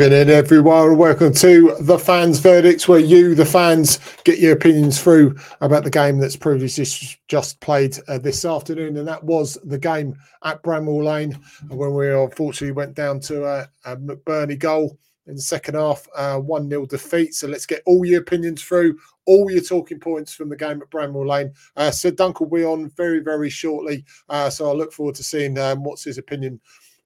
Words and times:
Evening, 0.00 0.30
everyone. 0.30 0.96
Welcome 0.96 1.34
to 1.34 1.76
the 1.80 1.98
fans' 1.98 2.38
verdicts, 2.38 2.88
where 2.88 2.98
you, 2.98 3.34
the 3.34 3.44
fans, 3.44 4.00
get 4.24 4.38
your 4.38 4.54
opinions 4.54 4.98
through 4.98 5.36
about 5.60 5.84
the 5.84 5.90
game 5.90 6.18
that's 6.18 6.36
previously 6.36 6.86
just 7.28 7.60
played 7.60 7.98
uh, 8.08 8.16
this 8.16 8.46
afternoon, 8.46 8.96
and 8.96 9.06
that 9.06 9.22
was 9.22 9.58
the 9.62 9.76
game 9.76 10.16
at 10.42 10.62
Bramall 10.62 11.04
Lane, 11.04 11.38
when 11.68 11.92
we 11.92 12.10
unfortunately 12.10 12.72
went 12.72 12.94
down 12.94 13.20
to 13.20 13.44
a, 13.44 13.68
a 13.84 13.94
McBurnie 13.98 14.58
goal 14.58 14.98
in 15.26 15.34
the 15.34 15.42
second 15.42 15.74
half, 15.74 16.08
uh, 16.16 16.38
one 16.38 16.70
0 16.70 16.86
defeat. 16.86 17.34
So 17.34 17.46
let's 17.46 17.66
get 17.66 17.82
all 17.84 18.06
your 18.06 18.22
opinions 18.22 18.62
through, 18.62 18.98
all 19.26 19.50
your 19.50 19.60
talking 19.60 20.00
points 20.00 20.32
from 20.32 20.48
the 20.48 20.56
game 20.56 20.80
at 20.80 20.88
Bramall 20.88 21.28
Lane. 21.28 21.52
Uh, 21.76 21.90
Sir 21.90 22.10
Dunk 22.10 22.40
will 22.40 22.48
be 22.48 22.64
on 22.64 22.88
very, 22.96 23.18
very 23.18 23.50
shortly, 23.50 24.06
uh, 24.30 24.48
so 24.48 24.70
I 24.70 24.72
look 24.72 24.94
forward 24.94 25.16
to 25.16 25.22
seeing 25.22 25.58
um, 25.58 25.84
what's 25.84 26.04
his 26.04 26.16
opinion 26.16 26.58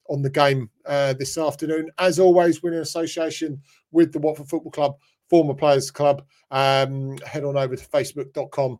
on 0.09 0.23
the 0.23 0.31
game 0.31 0.71
uh, 0.87 1.13
this 1.15 1.39
afternoon. 1.39 1.91
As 1.99 2.19
always, 2.19 2.62
we're 2.62 2.75
in 2.75 2.81
association 2.81 3.61
with 3.93 4.12
the 4.12 4.19
Watford 4.19 4.49
Football 4.49 4.73
Club, 4.73 4.97
former 5.29 5.55
Players 5.55 5.91
Club. 5.91 6.25
Um, 6.51 7.17
head 7.19 7.45
on 7.45 7.57
over 7.57 7.77
to 7.77 7.89
facebook.com 7.89 8.79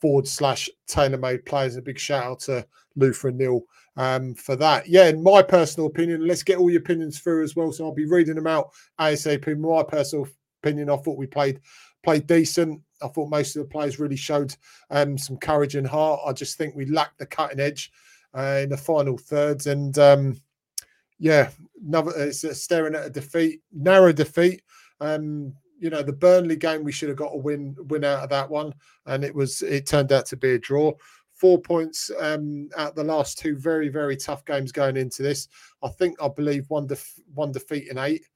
forward 0.00 0.26
slash 0.26 0.68
tailor-made 0.86 1.44
players. 1.44 1.76
A 1.76 1.82
big 1.82 1.98
shout 1.98 2.24
out 2.24 2.40
to 2.40 2.66
Luther 2.96 3.28
and 3.28 3.38
Neil 3.38 3.62
um, 3.96 4.34
for 4.34 4.56
that. 4.56 4.88
Yeah, 4.88 5.08
in 5.08 5.22
my 5.22 5.42
personal 5.42 5.86
opinion, 5.86 6.26
let's 6.26 6.42
get 6.42 6.58
all 6.58 6.70
your 6.70 6.80
opinions 6.80 7.20
through 7.20 7.44
as 7.44 7.54
well. 7.54 7.72
So 7.72 7.84
I'll 7.84 7.94
be 7.94 8.06
reading 8.06 8.34
them 8.34 8.46
out 8.46 8.70
ASAP. 8.98 9.58
My 9.58 9.82
personal 9.82 10.26
opinion, 10.62 10.90
I 10.90 10.96
thought 10.96 11.18
we 11.18 11.26
played 11.26 11.60
played 12.02 12.26
decent. 12.26 12.80
I 13.00 13.08
thought 13.08 13.30
most 13.30 13.56
of 13.56 13.62
the 13.62 13.68
players 13.68 14.00
really 14.00 14.16
showed 14.16 14.54
um, 14.90 15.16
some 15.16 15.36
courage 15.36 15.76
and 15.76 15.86
heart. 15.86 16.20
I 16.26 16.32
just 16.32 16.58
think 16.58 16.74
we 16.74 16.86
lacked 16.86 17.18
the 17.18 17.26
cutting 17.26 17.60
edge 17.60 17.92
uh, 18.34 18.60
in 18.62 18.70
the 18.70 18.76
final 18.76 19.18
thirds. 19.18 19.66
And 19.66 19.96
um, 19.98 20.40
yeah, 21.22 21.50
another 21.86 22.10
it's 22.16 22.60
staring 22.60 22.96
at 22.96 23.06
a 23.06 23.10
defeat, 23.10 23.60
narrow 23.72 24.12
defeat. 24.12 24.60
Um, 25.00 25.54
you 25.78 25.88
know, 25.88 26.02
the 26.02 26.12
Burnley 26.12 26.56
game 26.56 26.82
we 26.82 26.90
should 26.90 27.10
have 27.10 27.18
got 27.18 27.32
a 27.32 27.36
win 27.36 27.76
win 27.86 28.02
out 28.02 28.24
of 28.24 28.30
that 28.30 28.50
one, 28.50 28.74
and 29.06 29.22
it 29.22 29.32
was 29.32 29.62
it 29.62 29.86
turned 29.86 30.10
out 30.10 30.26
to 30.26 30.36
be 30.36 30.54
a 30.54 30.58
draw. 30.58 30.92
Four 31.32 31.60
points 31.60 32.10
um, 32.18 32.68
out 32.76 32.96
the 32.96 33.04
last 33.04 33.38
two 33.38 33.56
very 33.56 33.88
very 33.88 34.16
tough 34.16 34.44
games 34.44 34.72
going 34.72 34.96
into 34.96 35.22
this. 35.22 35.46
I 35.84 35.90
think 35.90 36.20
I 36.20 36.26
believe 36.26 36.68
one 36.70 36.88
def- 36.88 37.20
one 37.32 37.52
defeat 37.52 37.86
in 37.88 37.98
eight. 37.98 38.26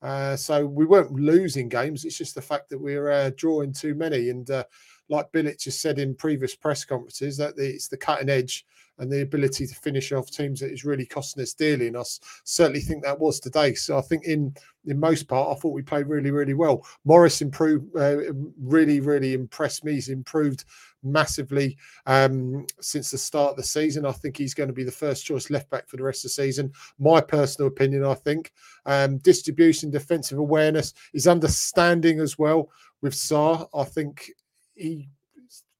Uh, 0.00 0.36
so 0.36 0.64
we 0.64 0.84
weren't 0.84 1.10
losing 1.14 1.68
games. 1.68 2.04
It's 2.04 2.18
just 2.18 2.36
the 2.36 2.42
fact 2.42 2.68
that 2.68 2.78
we 2.78 2.94
we're 2.94 3.10
uh, 3.10 3.30
drawing 3.36 3.72
too 3.72 3.96
many. 3.96 4.30
And 4.30 4.48
uh, 4.48 4.62
like 5.08 5.32
Bilic 5.32 5.64
has 5.64 5.80
said 5.80 5.98
in 5.98 6.14
previous 6.14 6.54
press 6.54 6.84
conferences, 6.84 7.36
that 7.38 7.54
it's 7.56 7.88
the 7.88 7.96
cutting 7.96 8.28
edge 8.28 8.64
and 8.98 9.10
the 9.10 9.22
ability 9.22 9.66
to 9.66 9.74
finish 9.74 10.12
off 10.12 10.30
teams 10.30 10.60
that 10.60 10.72
is 10.72 10.84
really 10.84 11.06
costing 11.06 11.42
us 11.42 11.54
dearly. 11.54 11.88
And 11.88 11.96
I 11.96 12.02
certainly 12.44 12.80
think 12.80 13.02
that 13.02 13.18
was 13.18 13.40
today. 13.40 13.74
So 13.74 13.98
I 13.98 14.02
think 14.02 14.24
in 14.24 14.54
in 14.86 15.00
most 15.00 15.26
part, 15.26 15.56
I 15.56 15.60
thought 15.60 15.74
we 15.74 15.82
played 15.82 16.06
really, 16.06 16.30
really 16.30 16.54
well. 16.54 16.86
Morris 17.04 17.42
improved, 17.42 17.94
uh, 17.96 18.32
really, 18.60 19.00
really 19.00 19.34
impressed 19.34 19.84
me. 19.84 19.94
He's 19.94 20.08
improved 20.08 20.64
massively 21.02 21.76
um, 22.06 22.66
since 22.80 23.10
the 23.10 23.18
start 23.18 23.50
of 23.50 23.56
the 23.56 23.62
season. 23.64 24.06
I 24.06 24.12
think 24.12 24.36
he's 24.36 24.54
going 24.54 24.68
to 24.68 24.72
be 24.72 24.84
the 24.84 24.92
first 24.92 25.24
choice 25.26 25.50
left 25.50 25.70
back 25.70 25.88
for 25.88 25.96
the 25.96 26.04
rest 26.04 26.24
of 26.24 26.30
the 26.30 26.42
season. 26.42 26.72
My 26.98 27.20
personal 27.20 27.68
opinion, 27.68 28.04
I 28.04 28.14
think, 28.14 28.52
um, 28.86 29.18
distribution, 29.18 29.90
defensive 29.90 30.38
awareness, 30.38 30.94
his 31.12 31.26
understanding 31.26 32.20
as 32.20 32.38
well 32.38 32.70
with 33.02 33.14
Sarr. 33.14 33.68
I 33.74 33.84
think 33.84 34.30
he 34.74 35.08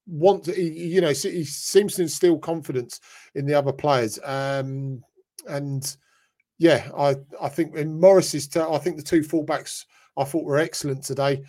want 0.07 0.45
to, 0.45 0.61
you 0.61 1.01
know, 1.01 1.09
he 1.09 1.45
seems 1.45 1.97
to 1.97 2.03
instill 2.03 2.39
confidence 2.39 3.01
in 3.35 3.47
the 3.47 3.55
other 3.55 3.73
players. 3.73 4.19
Um, 4.25 5.03
and 5.49 5.97
yeah, 6.59 6.89
I 6.97 7.17
I 7.41 7.49
think 7.49 7.77
in 7.77 8.01
Morris's, 8.01 8.49
t- 8.49 8.61
I 8.61 8.79
think 8.79 8.97
the 8.97 9.03
two 9.03 9.21
fullbacks 9.21 9.85
I 10.17 10.25
thought 10.25 10.45
were 10.45 10.59
excellent 10.59 11.03
today. 11.03 11.43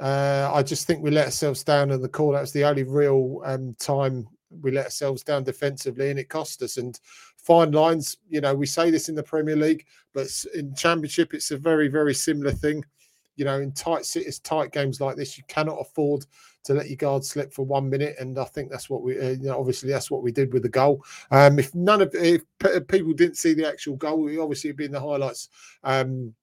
Uh, 0.00 0.50
I 0.52 0.62
just 0.62 0.86
think 0.86 1.02
we 1.02 1.10
let 1.10 1.26
ourselves 1.26 1.62
down 1.62 1.90
in 1.90 2.00
the 2.00 2.08
call. 2.08 2.32
That 2.32 2.40
was 2.40 2.52
the 2.52 2.64
only 2.64 2.82
real 2.82 3.42
um, 3.44 3.74
time 3.78 4.26
we 4.62 4.70
let 4.70 4.86
ourselves 4.86 5.22
down 5.22 5.44
defensively, 5.44 6.10
and 6.10 6.18
it 6.18 6.28
cost 6.28 6.62
us. 6.62 6.76
And 6.78 6.98
fine 7.36 7.72
lines, 7.72 8.16
you 8.28 8.40
know, 8.40 8.54
we 8.54 8.66
say 8.66 8.90
this 8.90 9.08
in 9.08 9.14
the 9.14 9.22
Premier 9.22 9.56
League, 9.56 9.84
but 10.12 10.26
in 10.54 10.74
Championship, 10.74 11.34
it's 11.34 11.50
a 11.50 11.56
very, 11.56 11.88
very 11.88 12.14
similar 12.14 12.52
thing. 12.52 12.84
You 13.36 13.44
know, 13.44 13.60
in 13.60 13.72
tight 13.72 14.04
cities, 14.04 14.38
tight 14.38 14.72
games 14.72 15.00
like 15.00 15.16
this, 15.16 15.36
you 15.36 15.44
cannot 15.48 15.80
afford 15.80 16.24
to 16.64 16.74
let 16.74 16.88
your 16.88 16.96
guard 16.96 17.24
slip 17.24 17.52
for 17.52 17.64
one 17.64 17.88
minute, 17.88 18.16
and 18.18 18.38
I 18.38 18.44
think 18.44 18.70
that's 18.70 18.90
what 18.90 19.02
we, 19.02 19.18
uh, 19.18 19.30
you 19.30 19.44
know, 19.44 19.58
obviously 19.58 19.90
that's 19.90 20.10
what 20.10 20.22
we 20.22 20.32
did 20.32 20.52
with 20.52 20.62
the 20.62 20.68
goal. 20.68 21.04
Um, 21.30 21.58
if 21.58 21.74
none 21.74 22.00
of 22.00 22.14
if 22.14 22.42
people 22.88 23.12
didn't 23.12 23.36
see 23.36 23.54
the 23.54 23.68
actual 23.68 23.96
goal, 23.96 24.22
we 24.22 24.38
obviously 24.38 24.70
it'd 24.70 24.78
be 24.78 24.84
in 24.86 24.92
the 24.92 25.00
highlights 25.00 25.48
um, 25.84 26.34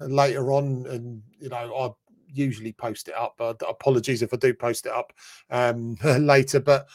later 0.00 0.52
on, 0.52 0.86
and 0.88 1.22
you 1.38 1.48
know 1.48 1.56
I 1.76 1.90
usually 2.32 2.72
post 2.72 3.08
it 3.08 3.14
up. 3.14 3.34
But 3.38 3.62
apologies 3.68 4.22
if 4.22 4.34
I 4.34 4.36
do 4.36 4.54
post 4.54 4.86
it 4.86 4.92
up 4.92 5.12
um, 5.50 5.96
later. 6.04 6.60
But 6.60 6.88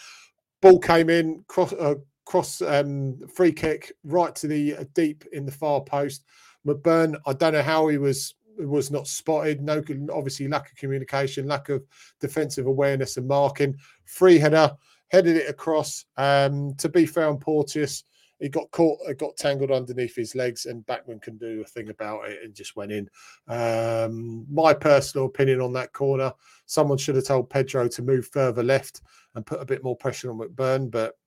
ball 0.61 0.79
came 0.79 1.09
in 1.09 1.43
cross 1.47 1.73
uh, 1.73 1.95
cross 2.25 2.61
um, 2.61 3.17
free 3.33 3.53
kick 3.53 3.93
right 4.03 4.35
to 4.35 4.47
the 4.47 4.75
uh, 4.75 4.83
deep 4.93 5.25
in 5.31 5.45
the 5.45 5.51
far 5.51 5.81
post. 5.81 6.23
McBurn, 6.65 7.15
I 7.25 7.31
don't 7.33 7.53
know 7.53 7.61
how 7.61 7.87
he 7.87 7.97
was 7.97 8.35
was 8.57 8.91
not 8.91 9.07
spotted. 9.07 9.61
No, 9.61 9.83
obviously 10.13 10.47
lack 10.47 10.71
of 10.71 10.77
communication, 10.77 11.47
lack 11.47 11.69
of 11.69 11.83
defensive 12.19 12.67
awareness 12.67 13.17
and 13.17 13.27
marking. 13.27 13.75
Free 14.05 14.39
header, 14.39 14.75
headed 15.09 15.37
it 15.37 15.49
across. 15.49 16.05
Um, 16.17 16.73
to 16.75 16.89
be 16.89 17.05
fair 17.05 17.27
on 17.27 17.37
Porteous, 17.37 18.03
he 18.39 18.49
got 18.49 18.69
caught, 18.71 18.99
it 19.07 19.17
got 19.17 19.35
tangled 19.35 19.71
underneath 19.71 20.15
his 20.15 20.35
legs, 20.35 20.65
and 20.65 20.85
Bachmann 20.85 21.19
can 21.19 21.37
do 21.37 21.61
a 21.61 21.67
thing 21.67 21.89
about 21.89 22.29
it 22.29 22.39
and 22.43 22.53
just 22.53 22.75
went 22.75 22.91
in. 22.91 23.09
Um, 23.47 24.45
my 24.51 24.73
personal 24.73 25.25
opinion 25.25 25.59
on 25.59 25.73
that 25.73 25.93
corner: 25.93 26.31
someone 26.65 26.97
should 26.97 27.15
have 27.15 27.25
told 27.25 27.49
Pedro 27.49 27.87
to 27.87 28.01
move 28.01 28.27
further 28.27 28.63
left 28.63 29.01
and 29.35 29.45
put 29.45 29.61
a 29.61 29.65
bit 29.65 29.83
more 29.83 29.95
pressure 29.95 30.29
on 30.29 30.37
McBurn. 30.37 30.91
But 30.91 31.17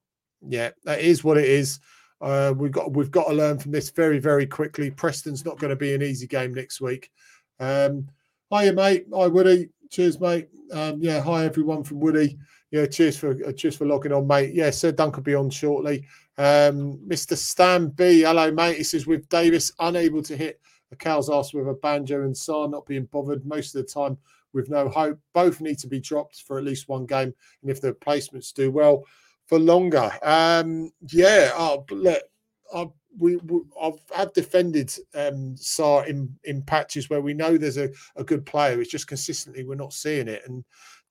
yeah, 0.47 0.71
that 0.85 1.01
is 1.01 1.25
what 1.25 1.37
it 1.37 1.47
is. 1.47 1.81
Uh, 2.21 2.53
we've 2.57 2.73
got 2.73 2.93
we've 2.93 3.11
got 3.11 3.29
to 3.29 3.35
learn 3.35 3.59
from 3.59 3.73
this 3.73 3.91
very 3.91 4.19
very 4.19 4.47
quickly. 4.47 4.91
Preston's 4.91 5.45
not 5.45 5.59
going 5.59 5.71
to 5.71 5.77
be 5.77 5.95
an 5.95 6.03
easy 6.03 6.27
game 6.27 6.53
next 6.53 6.81
week. 6.81 7.11
Um, 7.59 8.09
hiya, 8.53 8.73
mate. 8.73 9.07
Hi, 9.15 9.27
Woody. 9.27 9.71
Cheers, 9.91 10.21
mate. 10.21 10.49
Um, 10.73 11.01
yeah, 11.01 11.21
hi 11.21 11.45
everyone 11.45 11.83
from 11.83 12.01
Woody. 12.01 12.39
Yeah, 12.71 12.87
cheers 12.87 13.17
for 13.17 13.31
uh, 13.47 13.53
cheers 13.53 13.77
for 13.77 13.87
logging 13.87 14.13
on, 14.13 14.27
mate. 14.27 14.55
Yeah, 14.55 14.71
Sir 14.71 14.93
Dunk 14.93 15.17
will 15.17 15.23
be 15.23 15.35
on 15.35 15.51
shortly. 15.51 16.07
Um, 16.39 16.99
Mr. 17.07 17.37
Stan 17.37 17.89
B, 17.89 18.21
hello, 18.23 18.51
mate. 18.53 18.77
He 18.77 18.85
says 18.85 19.07
with 19.07 19.29
Davis 19.29 19.73
unable 19.81 20.23
to 20.23 20.37
hit 20.37 20.61
a 20.93 20.97
cow's 20.97 21.29
ass 21.29 21.53
with 21.53 21.69
a 21.69 21.75
banjo 21.75 22.23
and 22.23 22.35
Sarr 22.35 22.71
not 22.71 22.87
being 22.87 23.05
bothered 23.07 23.45
most 23.45 23.75
of 23.75 23.83
the 23.83 23.93
time 23.93 24.17
with 24.53 24.71
no 24.71 24.89
hope. 24.89 25.19
Both 25.33 25.61
need 25.61 25.79
to 25.81 25.87
be 25.87 26.01
dropped 26.01 26.43
for 26.43 26.59
at 26.59 26.65
least 26.65 26.89
one 26.89 27.07
game, 27.07 27.35
and 27.63 27.71
if 27.71 27.81
the 27.81 27.89
replacements 27.89 28.53
do 28.53 28.71
well, 28.71 29.05
for 29.51 29.59
longer. 29.59 30.13
Um, 30.23 30.93
yeah, 31.09 31.51
oh, 31.55 31.85
look, 31.91 32.23
I, 32.73 32.87
we, 33.19 33.35
we, 33.39 33.63
I've, 33.83 33.99
I've 34.17 34.33
defended 34.33 34.95
um, 35.13 35.57
Sarr 35.57 36.07
in, 36.07 36.33
in 36.45 36.63
patches 36.63 37.11
where 37.11 37.21
we 37.21 37.35
know 37.35 37.59
there's 37.59 37.77
a, 37.77 37.91
a 38.15 38.23
good 38.23 38.47
player. 38.47 38.81
It's 38.81 38.93
just 38.93 39.09
consistently 39.09 39.65
we're 39.65 39.75
not 39.75 39.93
seeing 39.93 40.29
it. 40.29 40.43
And 40.47 40.65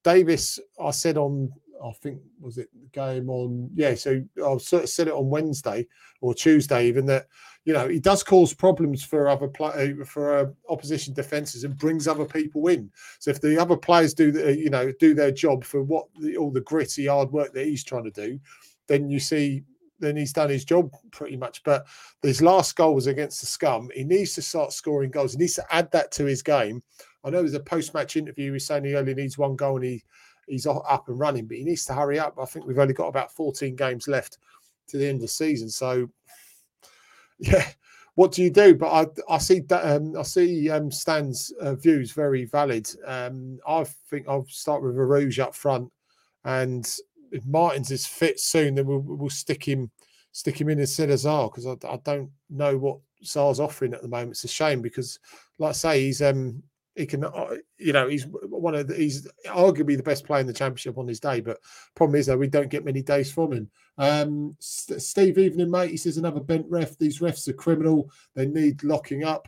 Davis, 0.06 0.58
I 0.82 0.92
said 0.92 1.18
on, 1.18 1.52
I 1.84 1.92
think 1.94 2.20
was 2.40 2.58
it 2.58 2.70
the 2.74 2.88
game 2.88 3.30
on, 3.30 3.70
yeah. 3.74 3.96
So 3.96 4.24
I 4.38 4.58
sort 4.58 4.84
of 4.84 4.90
said 4.90 5.08
it 5.08 5.14
on 5.14 5.30
Wednesday 5.30 5.88
or 6.22 6.34
Tuesday, 6.34 6.88
even 6.88 7.06
that 7.08 7.28
you 7.66 7.74
know, 7.74 7.88
he 7.88 8.00
does 8.00 8.24
cause 8.24 8.54
problems 8.54 9.04
for 9.04 9.28
other 9.28 9.48
play, 9.48 9.94
uh, 10.00 10.06
for 10.06 10.36
uh, 10.36 10.46
opposition 10.70 11.14
defenses 11.14 11.64
and 11.64 11.78
brings 11.78 12.08
other 12.08 12.26
people 12.26 12.68
in. 12.68 12.90
So 13.20 13.32
if 13.32 13.42
the 13.42 13.62
other 13.62 13.78
players 13.78 14.14
do, 14.14 14.32
the, 14.32 14.58
you 14.58 14.70
know, 14.70 14.92
do 15.00 15.14
their 15.14 15.32
job 15.32 15.64
for 15.64 15.84
what 15.84 16.08
the, 16.20 16.38
all 16.38 16.52
the 16.52 16.62
gritty 16.62 17.06
hard 17.06 17.32
work 17.32 17.54
that 17.54 17.66
he's 17.66 17.84
trying 17.84 18.06
to 18.06 18.12
do, 18.12 18.40
then 18.88 19.10
you 19.10 19.20
see 19.20 19.64
then 20.02 20.16
he's 20.16 20.32
done 20.32 20.50
his 20.50 20.64
job 20.64 20.92
pretty 21.12 21.36
much. 21.36 21.62
But 21.64 21.86
his 22.24 22.42
last 22.42 22.76
goal 22.76 22.96
was 22.96 23.08
against 23.08 23.42
the 23.42 23.48
Scum. 23.48 23.90
He 23.94 24.06
needs 24.06 24.34
to 24.36 24.42
start 24.42 24.72
scoring 24.72 25.12
goals. 25.12 25.34
He 25.34 25.40
needs 25.40 25.56
to 25.56 25.66
add 25.70 25.92
that 25.92 26.12
to 26.14 26.26
his 26.26 26.42
game. 26.42 26.82
I 27.24 27.30
know 27.30 27.42
there's 27.42 27.54
a 27.54 27.60
post-match 27.60 28.16
interview. 28.16 28.54
He's 28.54 28.66
saying 28.66 28.86
he 28.86 28.96
only 28.96 29.14
needs 29.14 29.38
one 29.38 29.58
goal 29.58 29.76
and 29.76 29.86
he 29.86 30.04
he's 30.50 30.66
up 30.68 31.08
and 31.08 31.20
running, 31.20 31.46
but 31.46 31.58
he 31.58 31.64
needs 31.64 31.86
to 31.86 31.94
hurry 31.94 32.20
up. 32.20 32.38
I 32.40 32.46
think 32.46 32.66
we've 32.66 32.80
only 32.80 32.94
got 32.94 33.08
about 33.08 33.32
14 33.32 33.76
games 33.76 34.08
left 34.08 34.38
to 34.88 34.98
the 34.98 35.08
end 35.08 35.18
of 35.18 35.22
the 35.22 35.28
season. 35.28 35.70
So 35.70 36.10
yeah, 37.40 37.68
what 38.16 38.32
do 38.34 38.44
you 38.44 38.50
do? 38.50 38.76
But 38.76 38.92
I, 38.92 39.36
I 39.36 39.38
see 39.38 39.62
that 39.62 39.86
um, 39.86 40.18
I 40.18 40.24
see 40.24 40.70
um, 40.70 40.92
Stan's 40.92 41.54
uh, 41.62 41.76
views 41.76 42.12
very 42.12 42.46
valid. 42.46 42.90
Um, 43.06 43.60
I 43.68 43.86
think 44.10 44.28
I'll 44.28 44.46
start 44.50 44.84
with 44.84 44.96
Arouge 44.96 45.40
up 45.40 45.56
front, 45.56 45.92
and 46.44 46.86
if 47.32 47.46
Martins 47.46 47.92
is 47.92 48.06
fit 48.06 48.40
soon, 48.40 48.76
then 48.76 48.88
we'll, 48.88 49.00
we'll 49.00 49.30
stick 49.30 49.68
him 49.68 49.92
stick 50.32 50.60
him 50.60 50.70
in 50.70 50.80
instead 50.80 51.10
of 51.10 51.20
Sarr 51.20 51.50
because 51.50 51.66
I, 51.66 51.76
I, 51.88 51.98
don't 52.04 52.30
know 52.50 52.78
what 52.78 53.00
Sarr's 53.24 53.60
offering 53.60 53.94
at 53.94 54.02
the 54.02 54.08
moment. 54.08 54.32
It's 54.32 54.44
a 54.44 54.48
shame 54.48 54.82
because, 54.82 55.20
like 55.58 55.70
I 55.70 55.74
say, 55.74 56.02
he's 56.04 56.22
um 56.22 56.62
he 57.00 57.06
can, 57.06 57.24
uh, 57.24 57.56
you 57.78 57.94
know, 57.94 58.10
he's 58.10 58.26
one 58.28 58.76
of 58.76 58.88
the, 58.88 58.96
he's 58.96 59.26
arguably 59.46 59.96
the 59.96 60.04
best 60.04 60.26
player 60.26 60.42
in 60.42 60.48
the 60.48 60.54
championship 60.54 60.98
on 60.98 61.08
his 61.08 61.22
day. 61.22 61.40
But 61.40 61.60
problem 61.96 62.20
is 62.20 62.26
though, 62.26 62.38
we 62.38 62.48
don't 62.48 62.70
get 62.70 62.84
many 62.84 63.02
days 63.02 63.32
from 63.32 63.54
him. 63.54 63.70
Um, 63.98 64.56
Steve 64.60 65.38
Evening, 65.38 65.72
mate, 65.72 65.92
he 65.92 65.98
says 65.98 66.18
another 66.18 66.42
bent 66.42 66.66
ref. 66.70 66.98
These 66.98 67.20
refs 67.20 67.48
are 67.48 67.54
criminal. 67.54 68.12
They 68.36 68.48
need 68.48 68.84
locking 68.84 69.24
up. 69.24 69.48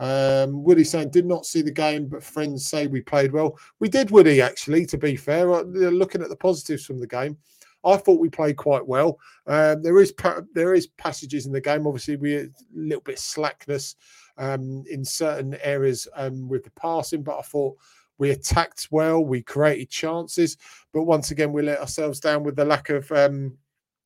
Um, 0.00 0.64
Woody 0.64 0.82
saying, 0.82 1.10
did 1.10 1.24
not 1.24 1.46
see 1.46 1.62
the 1.62 1.70
game, 1.70 2.08
but 2.08 2.22
friends 2.22 2.66
say 2.66 2.88
we 2.88 3.00
played 3.00 3.32
well. 3.32 3.56
We 3.78 3.88
did, 3.88 4.10
Woody, 4.10 4.40
actually, 4.42 4.84
to 4.86 4.98
be 4.98 5.14
fair. 5.14 5.54
Uh, 5.54 5.62
looking 5.62 6.22
at 6.22 6.30
the 6.30 6.36
positives 6.36 6.84
from 6.84 6.98
the 6.98 7.06
game, 7.06 7.36
I 7.84 7.96
thought 7.96 8.20
we 8.20 8.28
played 8.28 8.56
quite 8.56 8.86
well. 8.86 9.18
Um, 9.46 9.82
there 9.82 10.00
is 10.00 10.10
pa- 10.10 10.42
there 10.52 10.74
is 10.74 10.88
passages 10.88 11.46
in 11.46 11.52
the 11.52 11.60
game. 11.60 11.86
Obviously, 11.86 12.16
we 12.16 12.36
a 12.36 12.48
little 12.74 13.02
bit 13.02 13.20
slackness 13.20 13.94
um, 14.38 14.84
in 14.88 15.04
certain 15.04 15.56
areas 15.62 16.08
um, 16.14 16.48
with 16.48 16.64
the 16.64 16.70
passing, 16.70 17.22
but 17.22 17.38
I 17.38 17.42
thought 17.42 17.76
we 18.18 18.30
attacked 18.30 18.88
well. 18.90 19.24
We 19.24 19.42
created 19.42 19.90
chances, 19.90 20.56
but 20.92 21.04
once 21.04 21.30
again, 21.30 21.52
we 21.52 21.62
let 21.62 21.80
ourselves 21.80 22.20
down 22.20 22.42
with 22.44 22.56
the 22.56 22.64
lack 22.64 22.88
of 22.88 23.10
um, 23.12 23.56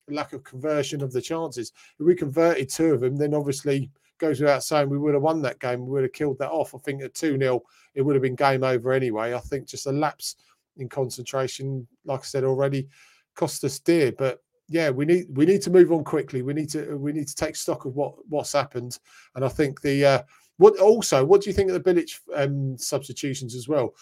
lack 0.09 0.33
of 0.33 0.45
conversion 0.45 1.03
of 1.03 1.13
the 1.13 1.23
chances. 1.23 1.73
If 1.99 2.07
we 2.07 2.15
converted 2.15 2.69
two 2.69 2.95
of 2.95 3.01
them, 3.01 3.17
then 3.17 3.35
obviously 3.35 3.91
goes 4.19 4.41
without 4.41 4.63
saying 4.63 4.89
we 4.89 4.99
would 4.99 5.15
have 5.15 5.23
won 5.23 5.43
that 5.43 5.59
game. 5.59 5.85
We 5.85 5.91
would 5.91 6.05
have 6.05 6.13
killed 6.13 6.39
that 6.39 6.51
off. 6.51 6.75
I 6.75 6.79
think 6.79 7.03
at 7.03 7.15
2 7.15 7.39
0, 7.39 7.63
it 7.95 8.03
would 8.03 8.15
have 8.15 8.23
been 8.23 8.37
game 8.37 8.65
over 8.65 8.93
anyway. 8.93 9.35
I 9.35 9.39
think 9.39 9.67
just 9.67 9.87
a 9.87 9.93
lapse 9.93 10.37
in 10.77 10.89
concentration, 10.89 11.87
like 12.05 12.21
I 12.21 12.25
said 12.25 12.45
already, 12.45 12.89
cost 13.35 13.65
us 13.65 13.79
dear. 13.79 14.13
But 14.13 14.41
yeah, 14.69 14.91
we 14.91 15.05
need 15.05 15.27
we 15.31 15.45
need 15.45 15.63
to 15.63 15.71
move 15.71 15.93
on 15.93 16.05
quickly. 16.05 16.43
We 16.43 16.55
need 16.55 16.71
to 16.71 16.97
we 16.97 17.13
need 17.13 17.29
to 17.29 17.35
take 17.35 17.57
stock 17.57 17.85
of 17.85 17.95
what 17.95 18.15
what's 18.29 18.53
happened. 18.53 18.99
And 19.35 19.45
I 19.45 19.49
think 19.49 19.81
the 19.81 20.05
uh, 20.05 20.23
what 20.57 20.79
also 20.79 21.25
what 21.25 21.43
do 21.43 21.51
you 21.51 21.55
think 21.55 21.71
of 21.71 21.83
the 21.83 21.93
Bilic 21.95 22.19
um, 22.35 22.77
substitutions 22.79 23.55
as 23.55 23.69
well? 23.69 23.95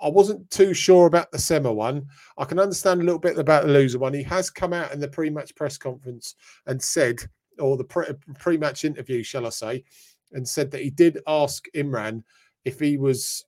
I 0.00 0.08
wasn't 0.08 0.50
too 0.50 0.74
sure 0.74 1.06
about 1.06 1.30
the 1.32 1.38
Sema 1.38 1.72
one. 1.72 2.06
I 2.36 2.44
can 2.44 2.58
understand 2.58 3.00
a 3.00 3.04
little 3.04 3.18
bit 3.18 3.38
about 3.38 3.64
the 3.64 3.72
Louza 3.72 3.96
one. 3.96 4.12
He 4.12 4.22
has 4.24 4.50
come 4.50 4.74
out 4.74 4.92
in 4.92 5.00
the 5.00 5.08
pre-match 5.08 5.54
press 5.54 5.78
conference 5.78 6.34
and 6.66 6.80
said 6.82 7.20
or 7.58 7.76
the 7.76 8.16
pre 8.38 8.56
match 8.56 8.84
interview, 8.84 9.22
shall 9.22 9.46
I 9.46 9.50
say, 9.50 9.84
and 10.32 10.46
said 10.46 10.70
that 10.70 10.82
he 10.82 10.90
did 10.90 11.20
ask 11.26 11.64
Imran 11.74 12.22
if 12.64 12.78
he 12.78 12.96
was 12.98 13.44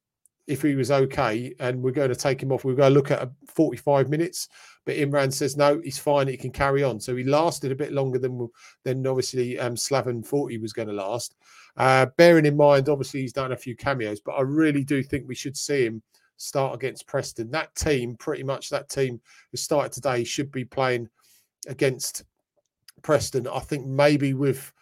if 0.48 0.62
he 0.62 0.74
was 0.74 0.90
okay 0.90 1.54
and 1.60 1.80
we're 1.80 1.92
going 1.92 2.08
to 2.08 2.16
take 2.16 2.42
him 2.42 2.50
off. 2.50 2.64
We're 2.64 2.74
going 2.74 2.90
to 2.90 2.94
look 2.94 3.10
at 3.10 3.30
45 3.46 4.08
minutes, 4.08 4.48
but 4.86 4.96
Imran 4.96 5.30
says 5.30 5.58
no, 5.58 5.78
he's 5.84 5.98
fine. 5.98 6.26
He 6.26 6.38
can 6.38 6.50
carry 6.50 6.82
on. 6.82 6.98
So 6.98 7.14
he 7.14 7.22
lasted 7.22 7.70
a 7.70 7.76
bit 7.76 7.92
longer 7.92 8.18
than 8.18 8.48
than 8.82 9.06
obviously 9.06 9.58
um, 9.58 9.76
Slaven 9.76 10.26
thought 10.26 10.50
he 10.50 10.58
was 10.58 10.72
going 10.72 10.88
to 10.88 10.94
last. 10.94 11.36
Uh, 11.76 12.06
bearing 12.16 12.46
in 12.46 12.56
mind, 12.56 12.88
obviously 12.88 13.20
he's 13.20 13.32
done 13.32 13.52
a 13.52 13.56
few 13.56 13.76
cameos, 13.76 14.20
but 14.20 14.32
I 14.32 14.40
really 14.40 14.82
do 14.82 15.02
think 15.02 15.28
we 15.28 15.34
should 15.34 15.56
see 15.56 15.84
him 15.84 16.02
start 16.38 16.74
against 16.74 17.06
Preston. 17.06 17.50
That 17.50 17.74
team, 17.74 18.16
pretty 18.16 18.42
much 18.42 18.70
that 18.70 18.88
team 18.88 19.20
who 19.50 19.58
started 19.58 19.92
today, 19.92 20.24
should 20.24 20.50
be 20.50 20.64
playing 20.64 21.10
against 21.68 22.24
Preston. 23.02 23.46
I 23.46 23.60
think 23.60 23.86
maybe 23.86 24.32
with 24.32 24.72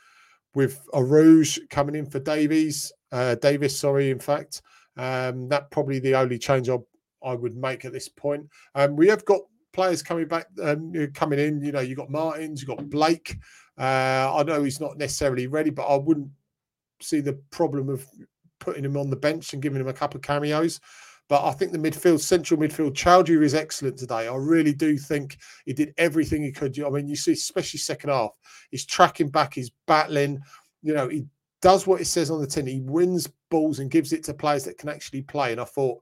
with 0.55 0.87
Arouge 0.95 1.59
coming 1.69 1.97
in 1.97 2.07
for 2.07 2.21
Davies, 2.21 2.93
uh, 3.11 3.35
Davis, 3.35 3.79
sorry, 3.79 4.11
in 4.11 4.21
fact, 4.21 4.63
um, 4.97 5.49
that 5.49 5.71
probably 5.71 5.99
the 5.99 6.15
only 6.15 6.39
change 6.39 6.69
I, 6.69 6.79
I 7.25 7.35
would 7.35 7.57
make 7.57 7.85
at 7.85 7.93
this 7.93 8.09
point. 8.09 8.49
Um, 8.75 8.97
we 8.97 9.09
have 9.09 9.25
got 9.25 9.41
players 9.73 10.03
coming 10.03 10.27
back, 10.27 10.47
um, 10.63 10.93
coming 11.15 11.39
in. 11.39 11.63
You 11.63 11.73
know, 11.73 11.81
you 11.81 11.95
got 11.95 12.11
Martins, 12.11 12.63
you 12.63 12.67
got 12.67 12.89
Blake. 12.89 13.37
Uh, 13.79 14.33
I 14.35 14.43
know 14.43 14.63
he's 14.63 14.81
not 14.81 14.97
necessarily 14.97 15.47
ready, 15.47 15.71
but 15.71 15.87
I 15.87 15.97
wouldn't 15.97 16.31
see 17.01 17.21
the 17.21 17.35
problem 17.51 17.89
of 17.89 18.07
putting 18.59 18.85
him 18.85 18.97
on 18.97 19.11
the 19.11 19.17
bench 19.17 19.53
and 19.53 19.63
giving 19.63 19.81
him 19.81 19.89
a 19.89 19.93
couple 19.93 20.17
of 20.17 20.23
cameos. 20.23 20.81
But 21.29 21.45
I 21.45 21.53
think 21.53 21.73
the 21.73 21.79
midfield, 21.79 22.21
central 22.21 22.59
midfield, 22.59 22.93
Choudhury 22.93 23.43
is 23.43 23.55
excellent 23.55 23.99
today. 23.99 24.29
I 24.29 24.37
really 24.37 24.73
do 24.73 24.97
think 24.97 25.39
he 25.65 25.73
did 25.73 25.93
everything 25.99 26.43
he 26.43 26.53
could. 26.53 26.79
I 26.81 26.89
mean, 26.89 27.09
you 27.09 27.17
see, 27.17 27.33
especially 27.33 27.79
second 27.79 28.11
half, 28.11 28.31
he's 28.71 28.87
tracking 28.87 29.29
back, 29.29 29.55
he's 29.55 29.73
battling. 29.87 30.41
You 30.83 30.95
know, 30.95 31.09
he 31.09 31.27
does 31.61 31.87
what 31.87 32.01
it 32.01 32.05
says 32.07 32.31
on 32.31 32.41
the 32.41 32.47
tin. 32.47 32.67
He 32.67 32.81
wins 32.81 33.29
balls 33.51 33.79
and 33.79 33.91
gives 33.91 34.13
it 34.13 34.25
to 34.25 34.35
players 34.35 34.65
that 34.65 34.79
can 34.79 34.89
actually 34.89 35.23
play. 35.23 35.53
And 35.53 35.61
I 35.61 35.65
thought 35.65 36.01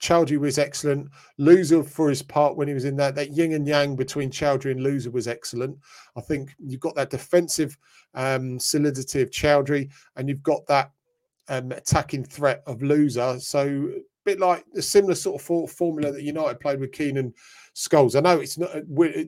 Choudhury 0.00 0.38
was 0.38 0.58
excellent. 0.58 1.08
Louza 1.38 1.82
for 1.82 2.08
his 2.08 2.22
part, 2.22 2.56
when 2.56 2.68
he 2.68 2.74
was 2.74 2.84
in 2.84 2.96
that, 2.96 3.14
that 3.14 3.32
yin 3.32 3.52
and 3.52 3.66
yang 3.66 3.96
between 3.96 4.30
Choudhury 4.30 4.72
and 4.72 4.80
Louza 4.80 5.10
was 5.10 5.28
excellent. 5.28 5.78
I 6.16 6.20
think 6.20 6.54
you've 6.58 6.80
got 6.80 6.94
that 6.96 7.10
defensive 7.10 7.76
um, 8.14 8.58
solidity 8.58 9.22
of 9.22 9.30
Choudhury 9.30 9.90
and 10.16 10.28
you've 10.28 10.42
got 10.42 10.66
that 10.66 10.90
um, 11.48 11.72
attacking 11.72 12.24
threat 12.24 12.62
of 12.66 12.80
Louza. 12.80 13.40
So 13.40 13.90
bit 14.26 14.40
like 14.40 14.64
the 14.74 14.82
similar 14.82 15.14
sort 15.14 15.40
of 15.40 15.70
formula 15.70 16.12
that 16.12 16.22
United 16.22 16.60
played 16.60 16.80
with 16.80 16.92
Keane 16.92 17.16
and 17.16 17.32
Scholes. 17.74 18.16
I 18.16 18.20
know 18.20 18.40
it's 18.40 18.58
not, 18.58 18.70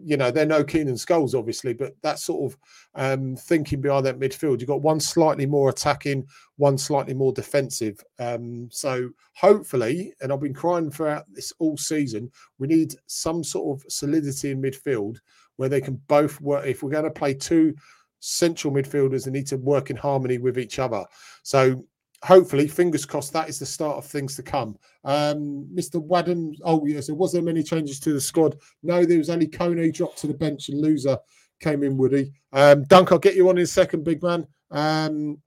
you 0.04 0.16
know, 0.16 0.30
they're 0.30 0.44
no 0.44 0.64
Keane 0.64 0.88
and 0.88 0.96
Scholes, 0.98 1.38
obviously, 1.38 1.72
but 1.72 1.94
that 2.02 2.18
sort 2.18 2.52
of 2.52 2.58
um, 2.94 3.36
thinking 3.36 3.80
behind 3.80 4.04
that 4.06 4.18
midfield. 4.18 4.60
You've 4.60 4.68
got 4.68 4.82
one 4.82 5.00
slightly 5.00 5.46
more 5.46 5.70
attacking, 5.70 6.26
one 6.56 6.76
slightly 6.76 7.14
more 7.14 7.32
defensive. 7.32 8.02
Um, 8.18 8.68
so 8.72 9.10
hopefully, 9.34 10.12
and 10.20 10.32
I've 10.32 10.40
been 10.40 10.52
crying 10.52 10.90
throughout 10.90 11.24
this 11.32 11.52
all 11.60 11.76
season, 11.76 12.30
we 12.58 12.66
need 12.66 12.94
some 13.06 13.44
sort 13.44 13.80
of 13.80 13.90
solidity 13.90 14.50
in 14.50 14.60
midfield 14.60 15.18
where 15.56 15.68
they 15.68 15.80
can 15.80 16.00
both 16.08 16.40
work. 16.40 16.66
If 16.66 16.82
we're 16.82 16.90
going 16.90 17.04
to 17.04 17.10
play 17.10 17.34
two 17.34 17.74
central 18.20 18.74
midfielders, 18.74 19.24
they 19.24 19.30
need 19.30 19.46
to 19.46 19.56
work 19.58 19.90
in 19.90 19.96
harmony 19.96 20.38
with 20.38 20.58
each 20.58 20.78
other. 20.78 21.04
So 21.42 21.84
hopefully, 22.24 22.68
fingers 22.68 23.06
crossed, 23.06 23.32
that 23.32 23.48
is 23.48 23.58
the 23.58 23.66
start 23.66 23.98
of 23.98 24.04
things 24.04 24.36
to 24.36 24.42
come. 24.42 24.76
Um, 25.04 25.68
Mr. 25.74 26.02
Wadham, 26.02 26.54
oh 26.64 26.84
yes, 26.86 27.06
there 27.06 27.14
was 27.14 27.32
there 27.32 27.42
many 27.42 27.62
changes 27.62 28.00
to 28.00 28.12
the 28.12 28.20
squad? 28.20 28.58
No, 28.82 29.04
there 29.04 29.18
was 29.18 29.30
only 29.30 29.46
Kone 29.46 29.92
dropped 29.92 30.18
to 30.18 30.26
the 30.26 30.34
bench 30.34 30.68
and 30.68 30.82
Louza 30.82 31.18
came 31.60 31.82
in. 31.82 31.96
Woody, 31.96 32.32
um, 32.52 32.84
Dunk, 32.84 33.12
I'll 33.12 33.18
get 33.18 33.36
you 33.36 33.48
on 33.48 33.58
in 33.58 33.64
a 33.64 33.66
second, 33.66 34.04
big 34.04 34.22
man. 34.22 34.46
Um, 34.70 35.38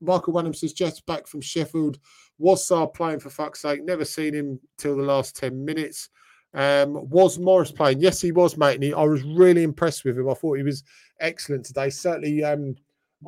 Michael 0.00 0.32
Wadham 0.32 0.54
says 0.54 0.72
Jets 0.72 1.00
back 1.00 1.26
from 1.26 1.40
Sheffield. 1.40 1.98
Was 2.38 2.66
Sarr 2.66 2.92
playing 2.92 3.20
for 3.20 3.30
fuck's 3.30 3.62
sake? 3.62 3.84
Never 3.84 4.04
seen 4.04 4.34
him 4.34 4.60
till 4.78 4.96
the 4.96 5.02
last 5.02 5.36
ten 5.36 5.64
minutes. 5.64 6.08
Um, 6.54 7.08
was 7.08 7.38
Morris 7.38 7.72
playing? 7.72 8.00
Yes, 8.00 8.20
he 8.20 8.32
was, 8.32 8.58
mate. 8.58 8.74
And 8.74 8.84
he, 8.84 8.92
I 8.92 9.02
was 9.04 9.22
really 9.22 9.62
impressed 9.62 10.04
with 10.04 10.18
him. 10.18 10.28
I 10.28 10.34
thought 10.34 10.56
he 10.56 10.62
was 10.62 10.84
excellent 11.20 11.64
today. 11.64 11.88
Certainly, 11.88 12.44
um, 12.44 12.74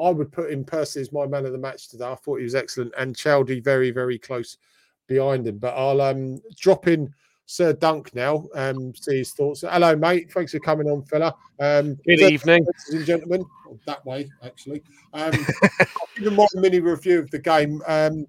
I 0.02 0.10
would 0.10 0.32
put 0.32 0.50
him 0.50 0.64
personally 0.64 1.02
as 1.02 1.12
my 1.12 1.26
man 1.26 1.46
of 1.46 1.52
the 1.52 1.58
match 1.58 1.88
today. 1.88 2.06
I 2.06 2.14
thought 2.16 2.38
he 2.38 2.44
was 2.44 2.54
excellent, 2.54 2.92
and 2.98 3.16
Chelsea 3.16 3.60
very, 3.60 3.90
very 3.90 4.18
close 4.18 4.58
behind 5.06 5.46
him. 5.46 5.58
But 5.58 5.74
I'll 5.76 6.00
um, 6.00 6.40
drop 6.56 6.88
in 6.88 7.12
Sir 7.46 7.72
Dunk 7.72 8.14
now. 8.14 8.46
Um, 8.54 8.94
see 8.94 9.18
his 9.18 9.32
thoughts. 9.32 9.62
Hello, 9.62 9.94
mate. 9.94 10.32
Thanks 10.32 10.52
for 10.52 10.60
coming 10.60 10.88
on, 10.88 11.02
fella. 11.04 11.34
Um, 11.60 11.96
Good 12.06 12.20
evening, 12.20 12.64
ladies 12.64 12.94
and 12.94 13.06
gentlemen. 13.06 13.44
Oh, 13.68 13.78
that 13.86 14.04
way, 14.06 14.30
actually. 14.42 14.82
Um, 15.12 15.32
even 16.18 16.34
my 16.34 16.46
mini 16.54 16.80
review 16.80 17.18
of 17.18 17.30
the 17.30 17.38
game. 17.38 17.82
Um, 17.86 18.26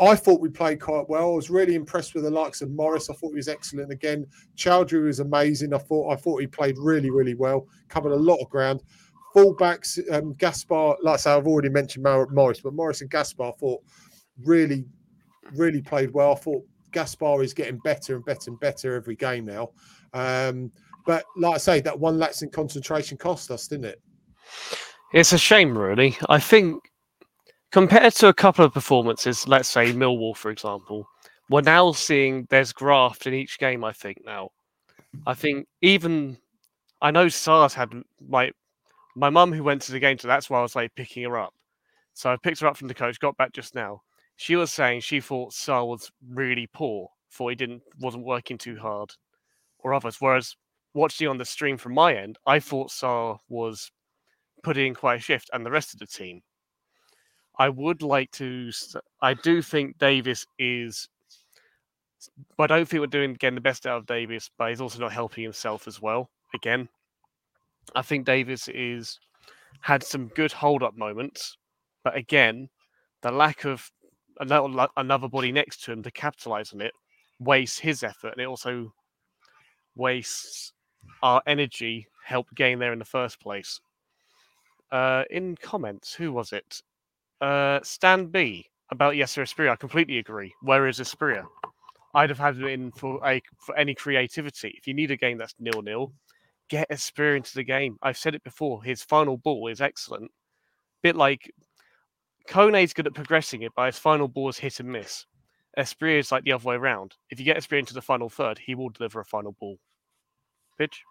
I 0.00 0.14
thought 0.14 0.40
we 0.40 0.48
played 0.48 0.80
quite 0.80 1.08
well. 1.10 1.32
I 1.32 1.36
was 1.36 1.50
really 1.50 1.74
impressed 1.74 2.14
with 2.14 2.24
the 2.24 2.30
likes 2.30 2.62
of 2.62 2.70
Morris. 2.70 3.10
I 3.10 3.14
thought 3.14 3.30
he 3.30 3.36
was 3.36 3.48
excellent 3.48 3.92
again. 3.92 4.26
Choudhury 4.56 5.04
was 5.04 5.20
amazing. 5.20 5.74
I 5.74 5.78
thought 5.78 6.10
I 6.10 6.16
thought 6.16 6.40
he 6.40 6.46
played 6.46 6.78
really, 6.78 7.10
really 7.10 7.34
well. 7.34 7.66
Covered 7.88 8.12
a 8.12 8.16
lot 8.16 8.36
of 8.36 8.48
ground 8.48 8.82
fullbacks, 9.34 9.98
um, 10.12 10.34
Gaspar, 10.34 10.96
like 11.02 11.14
I 11.14 11.16
say, 11.16 11.32
I've 11.32 11.46
already 11.46 11.68
mentioned 11.68 12.04
Morris, 12.04 12.60
but 12.60 12.74
Morris 12.74 13.00
and 13.00 13.10
Gaspar 13.10 13.52
thought 13.58 13.80
really, 14.44 14.84
really 15.54 15.82
played 15.82 16.12
well. 16.12 16.32
I 16.32 16.36
thought 16.36 16.64
Gaspar 16.92 17.42
is 17.42 17.54
getting 17.54 17.78
better 17.78 18.16
and 18.16 18.24
better 18.24 18.50
and 18.50 18.60
better 18.60 18.94
every 18.94 19.16
game 19.16 19.46
now. 19.46 19.70
Um, 20.12 20.72
but 21.06 21.24
like 21.36 21.54
I 21.54 21.58
say, 21.58 21.80
that 21.80 21.98
one 21.98 22.18
lapse 22.18 22.42
in 22.42 22.50
concentration 22.50 23.16
cost 23.16 23.50
us, 23.50 23.68
didn't 23.68 23.86
it? 23.86 24.02
It's 25.12 25.32
a 25.32 25.38
shame, 25.38 25.76
really. 25.76 26.16
I 26.28 26.38
think 26.38 26.82
compared 27.72 28.14
to 28.14 28.28
a 28.28 28.34
couple 28.34 28.64
of 28.64 28.72
performances, 28.72 29.46
let's 29.48 29.68
say 29.68 29.92
Millwall, 29.92 30.36
for 30.36 30.50
example, 30.50 31.06
we're 31.48 31.62
now 31.62 31.92
seeing 31.92 32.46
there's 32.50 32.72
graft 32.72 33.26
in 33.26 33.34
each 33.34 33.58
game. 33.58 33.84
I 33.84 33.92
think 33.92 34.18
now, 34.24 34.50
I 35.26 35.34
think 35.34 35.66
even 35.82 36.38
I 37.02 37.10
know 37.10 37.28
Sars 37.28 37.74
had 37.74 37.92
like 38.28 38.52
my 39.14 39.30
mum 39.30 39.52
who 39.52 39.64
went 39.64 39.82
to 39.82 39.92
the 39.92 40.00
game, 40.00 40.18
so 40.18 40.28
that's 40.28 40.48
why 40.48 40.58
I 40.58 40.62
was 40.62 40.76
like 40.76 40.94
picking 40.94 41.24
her 41.24 41.38
up. 41.38 41.54
So 42.14 42.30
I 42.30 42.36
picked 42.36 42.60
her 42.60 42.66
up 42.66 42.76
from 42.76 42.88
the 42.88 42.94
coach, 42.94 43.20
got 43.20 43.36
back 43.36 43.52
just 43.52 43.74
now. 43.74 44.02
She 44.36 44.56
was 44.56 44.72
saying 44.72 45.00
she 45.00 45.20
thought 45.20 45.52
Sarr 45.52 45.86
was 45.86 46.10
really 46.28 46.66
poor, 46.72 47.08
thought 47.32 47.48
he 47.48 47.54
didn't 47.54 47.82
wasn't 48.00 48.24
working 48.24 48.58
too 48.58 48.76
hard, 48.76 49.12
or 49.80 49.94
others. 49.94 50.16
Whereas 50.20 50.56
watching 50.94 51.28
on 51.28 51.38
the 51.38 51.44
stream 51.44 51.76
from 51.76 51.94
my 51.94 52.14
end, 52.14 52.38
I 52.46 52.58
thought 52.58 52.90
Sarr 52.90 53.38
was 53.48 53.90
putting 54.62 54.88
in 54.88 54.94
quite 54.94 55.18
a 55.18 55.22
shift, 55.22 55.50
and 55.52 55.64
the 55.64 55.70
rest 55.70 55.92
of 55.94 56.00
the 56.00 56.06
team. 56.06 56.42
I 57.58 57.68
would 57.68 58.02
like 58.02 58.30
to. 58.32 58.70
I 59.20 59.34
do 59.34 59.60
think 59.60 59.98
Davis 59.98 60.46
is, 60.58 61.08
but 62.56 62.70
I 62.70 62.76
don't 62.76 62.88
think 62.88 63.00
we're 63.00 63.06
doing 63.06 63.32
again 63.32 63.54
the 63.54 63.60
best 63.60 63.86
out 63.86 63.98
of 63.98 64.06
Davis. 64.06 64.50
But 64.56 64.70
he's 64.70 64.80
also 64.80 64.98
not 64.98 65.12
helping 65.12 65.44
himself 65.44 65.86
as 65.86 66.00
well. 66.00 66.30
Again, 66.54 66.88
I 67.94 68.02
think 68.02 68.24
Davis 68.26 68.68
is 68.68 69.18
had 69.80 70.02
some 70.02 70.28
good 70.28 70.52
hold 70.52 70.82
up 70.82 70.96
moments, 70.96 71.56
but 72.04 72.16
again, 72.16 72.68
the 73.22 73.30
lack 73.30 73.64
of 73.64 73.90
another, 74.40 75.28
body 75.28 75.52
next 75.52 75.84
to 75.84 75.92
him 75.92 76.02
to 76.02 76.10
capitalize 76.10 76.72
on 76.72 76.80
it 76.80 76.92
wastes 77.38 77.78
his 77.78 78.02
effort, 78.02 78.32
and 78.32 78.40
it 78.40 78.48
also 78.48 78.92
wastes 79.96 80.72
our 81.22 81.42
energy 81.46 82.06
help 82.24 82.46
gain 82.54 82.78
there 82.78 82.92
in 82.92 82.98
the 82.98 83.04
first 83.04 83.40
place. 83.40 83.80
Uh, 84.92 85.24
in 85.30 85.56
comments, 85.56 86.14
who 86.14 86.32
was 86.32 86.52
it? 86.52 86.82
Uh, 87.40 87.80
Stan 87.82 88.26
B. 88.26 88.66
about 88.90 89.14
Yaser 89.14 89.42
Asprilla, 89.42 89.70
I 89.70 89.76
completely 89.76 90.18
agree. 90.18 90.52
Where 90.62 90.86
is 90.86 90.98
Asprilla? 91.00 91.44
I'd 92.14 92.28
have 92.28 92.38
had 92.38 92.56
him 92.56 92.66
in 92.66 92.90
for 92.92 93.24
a 93.26 93.40
for 93.58 93.76
any 93.76 93.94
creativity. 93.94 94.74
If 94.76 94.86
you 94.86 94.94
need 94.94 95.10
a 95.10 95.16
game 95.16 95.38
that's 95.38 95.54
nil 95.60 95.80
nil, 95.82 96.12
get 96.70 96.88
Asprilla 96.88 97.36
into 97.36 97.54
the 97.54 97.64
game. 97.64 97.98
I've 98.00 98.16
said 98.16 98.34
it 98.34 98.44
before. 98.44 98.82
His 98.82 99.02
final 99.02 99.36
ball 99.36 99.68
is 99.68 99.80
excellent. 99.80 100.30
Bit 101.02 101.16
like 101.16 101.52
Kone's 102.48 102.94
good 102.94 103.06
at 103.06 103.14
progressing 103.14 103.62
it, 103.62 103.72
but 103.76 103.86
his 103.86 103.98
final 103.98 104.28
ball 104.28 104.48
is 104.48 104.56
hit 104.56 104.80
and 104.80 104.90
miss. 104.90 105.26
Asprilla 105.76 106.18
is 106.18 106.32
like 106.32 106.44
the 106.44 106.52
other 106.52 106.64
way 106.64 106.76
around. 106.76 107.16
If 107.28 107.38
you 107.38 107.44
get 107.44 107.58
Asprilla 107.58 107.80
into 107.80 107.94
the 107.94 108.02
final 108.02 108.28
third, 108.28 108.58
he 108.58 108.74
will 108.74 108.88
deliver 108.88 109.20
a 109.20 109.24
final 109.24 109.52
ball. 109.60 109.78
Pitch. 110.78 111.02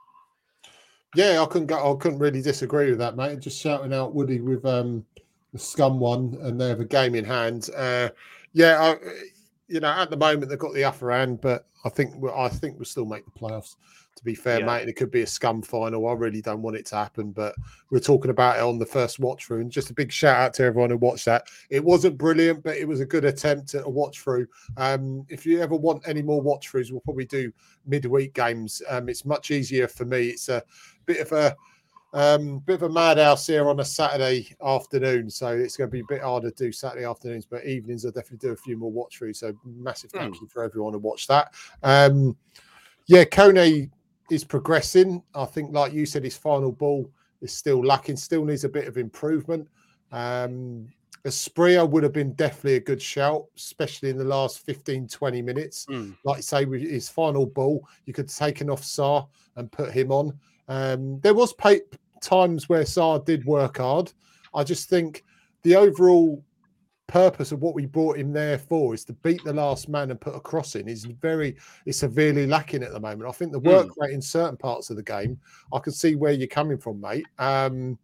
Yeah, 1.16 1.42
I 1.42 1.46
couldn't 1.46 1.68
go, 1.68 1.94
I 1.94 1.98
couldn't 2.00 2.20
really 2.20 2.42
disagree 2.42 2.90
with 2.90 3.00
that, 3.00 3.16
mate. 3.16 3.40
Just 3.40 3.62
shouting 3.62 3.94
out 3.94 4.14
Woody 4.14 4.42
with 4.42 4.66
um, 4.66 5.06
the 5.54 5.60
scum 5.60 6.00
one, 6.00 6.38
and 6.42 6.60
they 6.60 6.70
have 6.70 6.80
a 6.80 6.86
game 6.86 7.16
in 7.16 7.26
hand. 7.26 7.70
Uh, 7.76 8.10
yeah, 8.54 8.80
I, 8.80 8.96
you 9.68 9.80
know, 9.80 9.90
at 9.90 10.10
the 10.10 10.18
moment 10.18 10.50
they've 10.50 10.60
got 10.60 10.74
the 10.74 10.84
upper 10.84 11.12
hand, 11.12 11.42
but 11.42 11.68
I 11.84 11.90
think 11.90 12.14
I 12.36 12.50
think 12.50 12.78
we'll 12.78 12.86
still 12.86 13.06
make 13.06 13.26
the 13.26 13.32
playoffs. 13.32 13.76
To 14.20 14.26
be 14.26 14.36
fair, 14.36 14.60
yeah. 14.60 14.66
mate, 14.66 14.82
and 14.82 14.90
it 14.90 14.98
could 14.98 15.12
be 15.12 15.22
a 15.22 15.28
scum 15.28 15.62
final. 15.62 16.06
I 16.06 16.12
really 16.12 16.42
don't 16.42 16.62
want 16.62 16.76
it 16.76 16.86
to 16.88 16.98
happen, 16.98 17.32
but 17.32 17.56
we're 17.90 18.00
talking 18.00 18.32
about 18.32 18.58
it 18.58 18.64
on 18.64 18.78
the 18.78 18.86
first 18.86 19.18
watch 19.18 19.46
through. 19.46 19.62
And 19.62 19.72
just 19.72 19.92
a 19.92 19.94
big 19.94 20.12
shout 20.12 20.36
out 20.36 20.54
to 20.56 20.64
everyone 20.64 20.90
who 20.90 20.98
watched 20.98 21.24
that. 21.24 21.48
It 21.70 21.82
wasn't 21.82 22.18
brilliant, 22.18 22.62
but 22.62 22.76
it 22.76 22.86
was 22.86 23.00
a 23.00 23.06
good 23.06 23.24
attempt 23.24 23.76
at 23.76 23.86
a 23.86 23.90
watch 23.90 24.20
through. 24.20 24.48
Um, 24.76 25.26
if 25.30 25.46
you 25.46 25.62
ever 25.62 25.74
want 25.74 26.06
any 26.06 26.22
more 26.22 26.42
watch 26.42 26.70
throughs, 26.70 26.92
we'll 26.92 27.00
probably 27.00 27.28
do 27.28 27.50
midweek 27.86 28.34
games. 28.34 28.82
Um, 28.90 29.08
it's 29.08 29.24
much 29.24 29.52
easier 29.52 29.88
for 29.88 30.04
me. 30.04 30.28
It's 30.28 30.50
a 30.50 30.64
bit 31.06 31.22
of 31.22 31.32
a 31.32 31.56
um, 32.12 32.60
bit 32.60 32.76
of 32.76 32.84
a 32.84 32.90
madhouse 32.90 33.48
here 33.48 33.70
on 33.70 33.80
a 33.80 33.86
Saturday 33.86 34.54
afternoon, 34.62 35.30
so 35.30 35.48
it's 35.48 35.78
going 35.78 35.90
to 35.90 35.94
be 35.94 36.02
a 36.02 36.10
bit 36.10 36.24
harder 36.24 36.52
to 36.52 36.66
do 36.66 36.74
Saturday 36.74 37.06
afternoons, 37.06 37.46
but 37.46 37.64
evenings 37.64 38.04
I'll 38.04 38.12
definitely 38.12 38.50
do 38.50 38.52
a 38.52 38.58
few 38.58 38.76
more 38.76 38.92
watch 38.92 39.18
throughs. 39.18 39.38
So 39.38 39.54
massive 39.64 40.12
thank 40.12 40.36
mm. 40.36 40.42
you 40.42 40.48
for 40.48 40.62
everyone 40.62 40.92
who 40.92 41.00
watched 41.00 41.30
that. 41.30 41.54
Um, 41.84 42.36
yeah, 43.06 43.24
Kone 43.24 43.90
is 44.32 44.44
progressing. 44.44 45.24
I 45.36 45.46
think, 45.46 45.74
like 45.74 45.94
you 45.94 46.06
said, 46.06 46.24
his 46.24 46.38
final 46.38 46.72
ball 46.72 47.10
is 47.42 47.54
still 47.54 47.84
lacking, 47.84 48.18
still 48.18 48.46
needs 48.46 48.64
a 48.64 48.70
bit 48.70 48.88
of 48.88 48.98
improvement. 48.98 49.68
Um, 50.12 50.88
Asprilla 51.26 51.90
would 51.90 52.04
have 52.04 52.14
been 52.14 52.34
definitely 52.34 52.76
a 52.76 52.80
good 52.80 53.02
shout, 53.02 53.46
especially 53.56 54.10
in 54.10 54.18
the 54.18 54.24
last 54.24 54.66
15, 54.66 55.08
20 55.08 55.42
minutes. 55.42 55.86
Mm. 55.90 56.16
Like 56.24 56.38
you 56.38 56.44
say, 56.44 56.66
with 56.66 56.82
his 56.82 57.10
final 57.10 57.46
ball, 57.46 57.86
you 58.06 58.14
could 58.14 58.30
have 58.30 58.36
taken 58.36 58.70
off 58.70 58.82
Sarr 58.82 59.28
and 59.56 59.72
put 59.72 59.92
him 59.92 60.12
on. 60.12 60.38
Um, 60.68 61.20
there 61.20 61.34
was 61.34 61.54
pay- 61.54 61.82
times 62.22 62.70
where 62.70 62.84
Sarr 62.84 63.24
did 63.26 63.46
work 63.46 63.78
hard. 63.78 64.12
I 64.54 64.64
just 64.64 64.90
think 64.90 65.24
the 65.64 65.76
overall 65.76 66.44
purpose 67.10 67.52
of 67.52 67.62
what 67.62 67.74
we 67.74 67.88
brought 67.88 68.18
him 68.18 68.32
there 68.32 68.60
for 68.60 68.94
is 68.94 69.04
to 69.04 69.14
beat 69.14 69.44
the 69.44 69.52
last 69.52 69.90
man 69.90 70.12
and 70.12 70.22
put 70.22 70.36
a 70.36 70.40
cross 70.40 70.76
in 70.76 70.88
is 70.88 71.06
very 71.06 71.58
is 71.86 71.98
severely 71.98 72.46
lacking 72.46 72.84
at 72.84 72.92
the 72.92 73.00
moment. 73.00 73.28
I 73.28 73.32
think 73.32 73.52
the 73.52 73.60
work 73.60 73.88
mm. 73.88 73.94
rate 73.98 74.14
in 74.14 74.22
certain 74.22 74.56
parts 74.56 74.90
of 74.90 74.96
the 74.96 75.04
game, 75.04 75.40
I 75.74 75.80
can 75.80 75.92
see 75.92 76.16
where 76.16 76.32
you're 76.32 76.48
coming 76.48 76.78
from, 76.78 77.02
mate. 77.02 77.26
Um, 77.40 77.98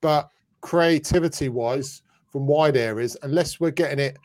but 0.00 0.30
creativity 0.60 1.48
wise, 1.48 2.02
from 2.30 2.46
wide 2.46 2.76
areas, 2.76 3.16
unless 3.22 3.60
we're 3.60 3.70
getting 3.70 4.00
it 4.00 4.18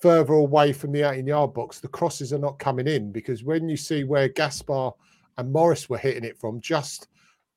further 0.00 0.34
away 0.34 0.72
from 0.72 0.92
the 0.92 1.02
18 1.02 1.26
yard 1.26 1.52
box, 1.52 1.80
the 1.80 1.88
crosses 1.88 2.32
are 2.32 2.38
not 2.38 2.60
coming 2.60 2.86
in 2.86 3.10
because 3.10 3.42
when 3.42 3.68
you 3.68 3.76
see 3.76 4.04
where 4.04 4.28
Gaspar 4.28 4.92
and 5.36 5.52
Morris 5.52 5.88
were 5.88 5.98
hitting 5.98 6.24
it 6.24 6.38
from 6.38 6.60
just 6.60 7.08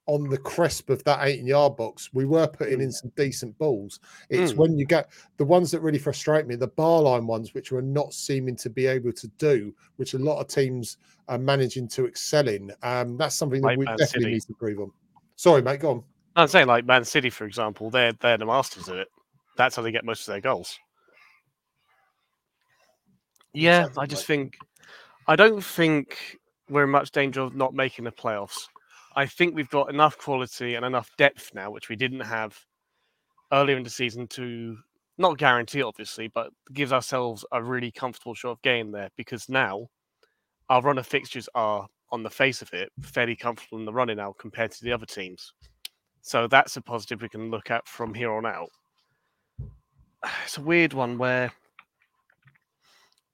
on 0.09 0.27
the 0.27 0.37
crisp 0.37 0.89
of 0.89 1.03
that 1.03 1.23
18 1.23 1.45
yard 1.45 1.77
box, 1.77 2.09
we 2.13 2.25
were 2.25 2.47
putting 2.47 2.81
in 2.81 2.89
mm. 2.89 2.93
some 2.93 3.11
decent 3.15 3.55
balls. 3.59 3.99
It's 4.31 4.53
mm. 4.53 4.57
when 4.57 4.77
you 4.77 4.85
get 4.85 5.11
the 5.37 5.45
ones 5.45 5.69
that 5.69 5.81
really 5.81 5.99
frustrate 5.99 6.47
me, 6.47 6.55
the 6.55 6.67
bar 6.67 7.03
line 7.03 7.27
ones, 7.27 7.53
which 7.53 7.71
we're 7.71 7.81
not 7.81 8.11
seeming 8.11 8.55
to 8.55 8.71
be 8.71 8.87
able 8.87 9.13
to 9.13 9.27
do, 9.37 9.71
which 9.97 10.15
a 10.15 10.17
lot 10.17 10.39
of 10.39 10.47
teams 10.47 10.97
are 11.27 11.37
managing 11.37 11.87
to 11.89 12.05
excel 12.05 12.47
in. 12.47 12.71
Um, 12.81 13.17
that's 13.17 13.35
something 13.35 13.61
that 13.61 13.67
like 13.67 13.77
we 13.77 13.85
Man 13.85 13.97
definitely 13.97 14.23
City. 14.23 14.33
need 14.33 14.41
to 14.41 14.47
improve 14.49 14.79
on. 14.79 14.91
Sorry, 15.35 15.61
mate, 15.61 15.79
go 15.79 15.91
on. 15.91 16.03
I'm 16.35 16.47
saying 16.47 16.65
like 16.65 16.85
Man 16.85 17.05
City, 17.05 17.29
for 17.29 17.45
example, 17.45 17.91
they're 17.91 18.13
they're 18.13 18.39
the 18.39 18.47
masters 18.47 18.87
of 18.87 18.97
it. 18.97 19.09
That's 19.57 19.75
how 19.75 19.83
they 19.83 19.91
get 19.91 20.05
most 20.05 20.27
of 20.27 20.33
their 20.33 20.41
goals. 20.41 20.79
Yeah, 23.53 23.89
I 23.95 24.07
just 24.07 24.25
think 24.25 24.57
I 25.27 25.35
don't 25.35 25.63
think 25.63 26.39
we're 26.67 26.85
in 26.85 26.89
much 26.89 27.11
danger 27.11 27.41
of 27.41 27.55
not 27.55 27.75
making 27.75 28.05
the 28.05 28.11
playoffs. 28.11 28.67
I 29.19 29.25
think 29.25 29.53
we've 29.53 29.69
got 29.69 29.89
enough 29.89 30.17
quality 30.17 30.75
and 30.75 30.85
enough 30.85 31.11
depth 31.17 31.51
now, 31.53 31.71
which 31.71 31.89
we 31.89 31.97
didn't 31.97 32.21
have 32.21 32.57
earlier 33.51 33.75
in 33.75 33.83
the 33.83 33.89
season 33.89 34.27
to 34.27 34.77
not 35.17 35.37
guarantee, 35.37 35.81
obviously, 35.81 36.29
but 36.29 36.51
gives 36.71 36.93
ourselves 36.93 37.43
a 37.51 37.61
really 37.61 37.91
comfortable 37.91 38.33
shot 38.33 38.51
of 38.51 38.61
game 38.61 38.93
there 38.93 39.09
because 39.17 39.49
now 39.49 39.89
our 40.69 40.81
run 40.81 40.97
of 40.97 41.05
fixtures 41.05 41.49
are, 41.53 41.85
on 42.13 42.23
the 42.23 42.29
face 42.29 42.61
of 42.61 42.71
it, 42.71 42.93
fairly 43.01 43.35
comfortable 43.35 43.77
in 43.77 43.83
the 43.83 43.91
running 43.91 44.15
now 44.15 44.33
compared 44.39 44.71
to 44.71 44.85
the 44.85 44.93
other 44.93 45.05
teams. 45.05 45.51
So 46.21 46.47
that's 46.47 46.77
a 46.77 46.81
positive 46.81 47.21
we 47.21 47.27
can 47.27 47.51
look 47.51 47.71
at 47.71 47.85
from 47.89 48.13
here 48.13 48.31
on 48.31 48.45
out. 48.45 48.69
It's 50.45 50.57
a 50.57 50.61
weird 50.61 50.93
one 50.93 51.17
where 51.17 51.51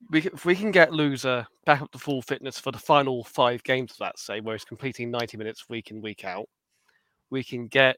we 0.10 0.22
if 0.22 0.46
we 0.46 0.56
can 0.56 0.72
get 0.72 0.92
Louza 0.92 1.46
back 1.66 1.82
up 1.82 1.92
to 1.92 2.00
full 2.00 2.22
fitness 2.22 2.60
for 2.60 2.72
the 2.72 2.80
final 2.80 3.24
five 3.24 3.64
games 3.64 3.94
of 3.94 3.98
that, 4.00 4.20
say, 4.20 4.40
where 4.40 4.56
he's 4.56 4.66
completing 4.66 5.12
90 5.12 5.38
minutes 5.38 5.70
week 5.70 5.92
in, 5.92 6.02
week 6.02 6.26
out, 6.26 6.48
we 7.30 7.44
can 7.44 7.68
get 7.68 7.98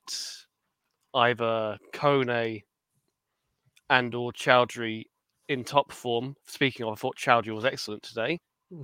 either 1.13 1.77
Kone 1.93 2.63
and 3.89 4.15
or 4.15 4.31
Choudhury 4.31 5.05
in 5.49 5.63
top 5.63 5.91
form. 5.91 6.35
Speaking 6.45 6.85
of, 6.85 6.93
I 6.93 6.95
thought 6.95 7.17
Choudhury 7.17 7.55
was 7.55 7.65
excellent 7.65 8.03
today. 8.03 8.39
Hmm. 8.71 8.83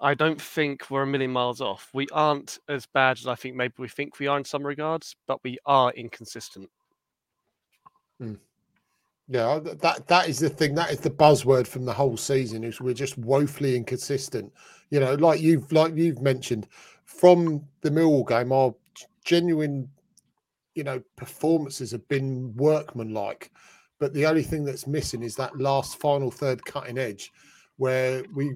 I 0.00 0.14
don't 0.14 0.40
think 0.40 0.90
we're 0.90 1.02
a 1.02 1.06
million 1.06 1.30
miles 1.30 1.60
off. 1.60 1.88
We 1.94 2.06
aren't 2.12 2.58
as 2.68 2.86
bad 2.86 3.18
as 3.18 3.26
I 3.26 3.34
think 3.34 3.54
maybe 3.54 3.74
we 3.78 3.88
think 3.88 4.18
we 4.18 4.26
are 4.26 4.36
in 4.36 4.44
some 4.44 4.66
regards, 4.66 5.16
but 5.26 5.42
we 5.44 5.58
are 5.66 5.92
inconsistent. 5.92 6.68
Hmm. 8.18 8.34
Yeah, 9.26 9.58
that 9.62 10.06
that 10.06 10.28
is 10.28 10.38
the 10.38 10.50
thing. 10.50 10.74
That 10.74 10.90
is 10.90 11.00
the 11.00 11.10
buzzword 11.10 11.66
from 11.66 11.86
the 11.86 11.92
whole 11.94 12.16
season. 12.16 12.62
Is 12.62 12.80
we're 12.80 12.92
just 12.92 13.16
woefully 13.16 13.74
inconsistent. 13.74 14.52
You 14.90 15.00
know, 15.00 15.14
like 15.14 15.40
you've 15.40 15.72
like 15.72 15.96
you've 15.96 16.20
mentioned 16.20 16.68
from 17.04 17.64
the 17.80 17.90
Millwall 17.90 18.28
game, 18.28 18.52
our 18.52 18.74
genuine, 19.24 19.88
you 20.74 20.84
know, 20.84 21.02
performances 21.16 21.90
have 21.92 22.06
been 22.08 22.54
workmanlike. 22.56 23.50
But 23.98 24.12
the 24.12 24.26
only 24.26 24.42
thing 24.42 24.64
that's 24.64 24.86
missing 24.86 25.22
is 25.22 25.36
that 25.36 25.58
last 25.58 25.98
final 25.98 26.30
third 26.30 26.62
cutting 26.64 26.98
edge, 26.98 27.32
where 27.78 28.24
we 28.34 28.54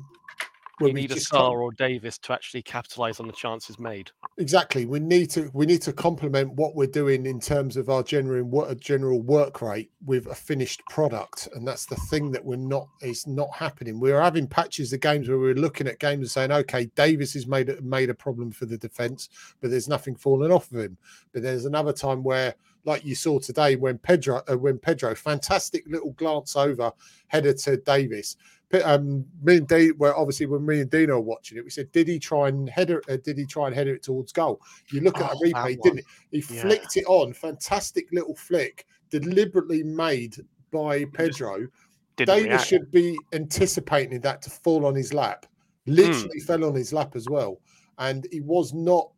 we 0.81 0.93
need 0.93 1.13
a 1.13 1.17
Sarr 1.17 1.61
or 1.61 1.73
Davis 1.73 2.19
to 2.19 2.33
actually 2.33 2.63
capitalize 2.63 3.21
on 3.21 3.27
the 3.27 3.33
chances 3.33 3.79
made. 3.79 4.11
Exactly. 4.39 4.87
We 4.87 5.01
need 5.01 5.31
to 5.31 5.51
we 5.53 5.67
need 5.67 5.83
to 5.83 5.93
complement 5.93 6.53
what 6.53 6.75
we're 6.75 6.87
doing 6.87 7.27
in 7.27 7.41
terms 7.41 7.77
of 7.77 7.89
our 7.89 8.03
general 8.03 8.45
what 8.45 8.71
a 8.71 8.75
general 8.75 9.21
work 9.21 9.63
rate 9.63 9.91
with 10.05 10.27
a 10.27 10.35
finished 10.35 10.83
product, 10.91 11.49
and 11.55 11.67
that's 11.67 11.87
the 11.87 11.97
thing 12.11 12.31
that 12.33 12.45
we're 12.45 12.57
not 12.57 12.89
is 13.03 13.27
not 13.27 13.49
happening. 13.55 14.01
We're 14.01 14.21
having 14.21 14.47
patches 14.47 14.93
of 14.93 15.01
games 15.01 15.29
where 15.29 15.39
we're 15.39 15.55
looking 15.55 15.87
at 15.87 15.99
games 15.99 16.21
and 16.21 16.31
saying, 16.31 16.53
okay, 16.53 16.87
Davis 16.95 17.35
has 17.35 17.47
made 17.47 17.69
a, 17.69 17.81
made 17.83 18.11
a 18.11 18.15
problem 18.15 18.51
for 18.51 18.67
the 18.67 18.79
defense, 18.79 19.29
but 19.61 19.71
there's 19.71 19.89
nothing 19.89 20.15
falling 20.15 20.53
off 20.53 20.71
of 20.73 20.79
him. 20.79 20.97
But 21.33 21.43
there's 21.43 21.65
another 21.65 21.93
time 21.93 22.23
where 22.23 22.55
like 22.85 23.05
you 23.05 23.15
saw 23.15 23.39
today 23.39 23.77
when 23.77 23.99
Pedro, 23.99 24.41
uh, 24.51 24.57
when 24.57 24.79
Pedro, 24.79 25.15
fantastic 25.15 25.85
little 25.87 26.13
glance 26.13 26.57
over 26.57 26.91
header 27.27 27.53
to 27.53 27.77
Davis 27.77 28.37
um, 28.85 29.25
me 29.43 29.57
and 29.57 29.69
Dino, 29.69 29.95
well, 29.97 30.15
obviously 30.17 30.47
when 30.47 30.67
me 30.67 30.81
and 30.81 30.91
Dino 30.91 31.15
were 31.15 31.21
watching 31.21 31.59
it, 31.59 31.65
we 31.65 31.71
said, 31.71 31.91
did 31.93 32.07
he 32.07 32.19
try 32.19 32.49
and 32.49 32.69
header? 32.69 33.03
Uh, 33.09 33.17
did 33.25 33.39
he 33.39 33.47
try 33.47 33.67
and 33.67 33.75
header 33.75 33.95
it 33.95 34.03
towards 34.03 34.33
goal? 34.33 34.61
You 34.93 35.01
look 35.01 35.19
at 35.19 35.31
oh, 35.31 35.39
a 35.39 35.47
replay, 35.47 35.81
didn't 35.83 36.05
he? 36.31 36.41
He 36.41 36.55
yeah. 36.55 36.63
flicked 36.63 36.97
it 36.97 37.05
on, 37.07 37.33
fantastic 37.33 38.09
little 38.13 38.35
flick, 38.35 38.87
deliberately 39.11 39.83
made 39.83 40.37
by 40.71 41.05
Pedro. 41.07 41.67
Davis 42.17 42.65
should 42.65 42.91
be 42.91 43.17
anticipating 43.33 44.21
that 44.21 44.43
to 44.43 44.51
fall 44.51 44.85
on 44.85 44.95
his 44.95 45.15
lap. 45.15 45.47
Literally 45.87 46.41
mm. 46.41 46.47
fell 46.47 46.65
on 46.65 46.75
his 46.75 46.93
lap 46.93 47.17
as 47.17 47.27
well, 47.29 47.61
and 47.99 48.27
he 48.31 48.41
was 48.41 48.75
not 48.75 49.11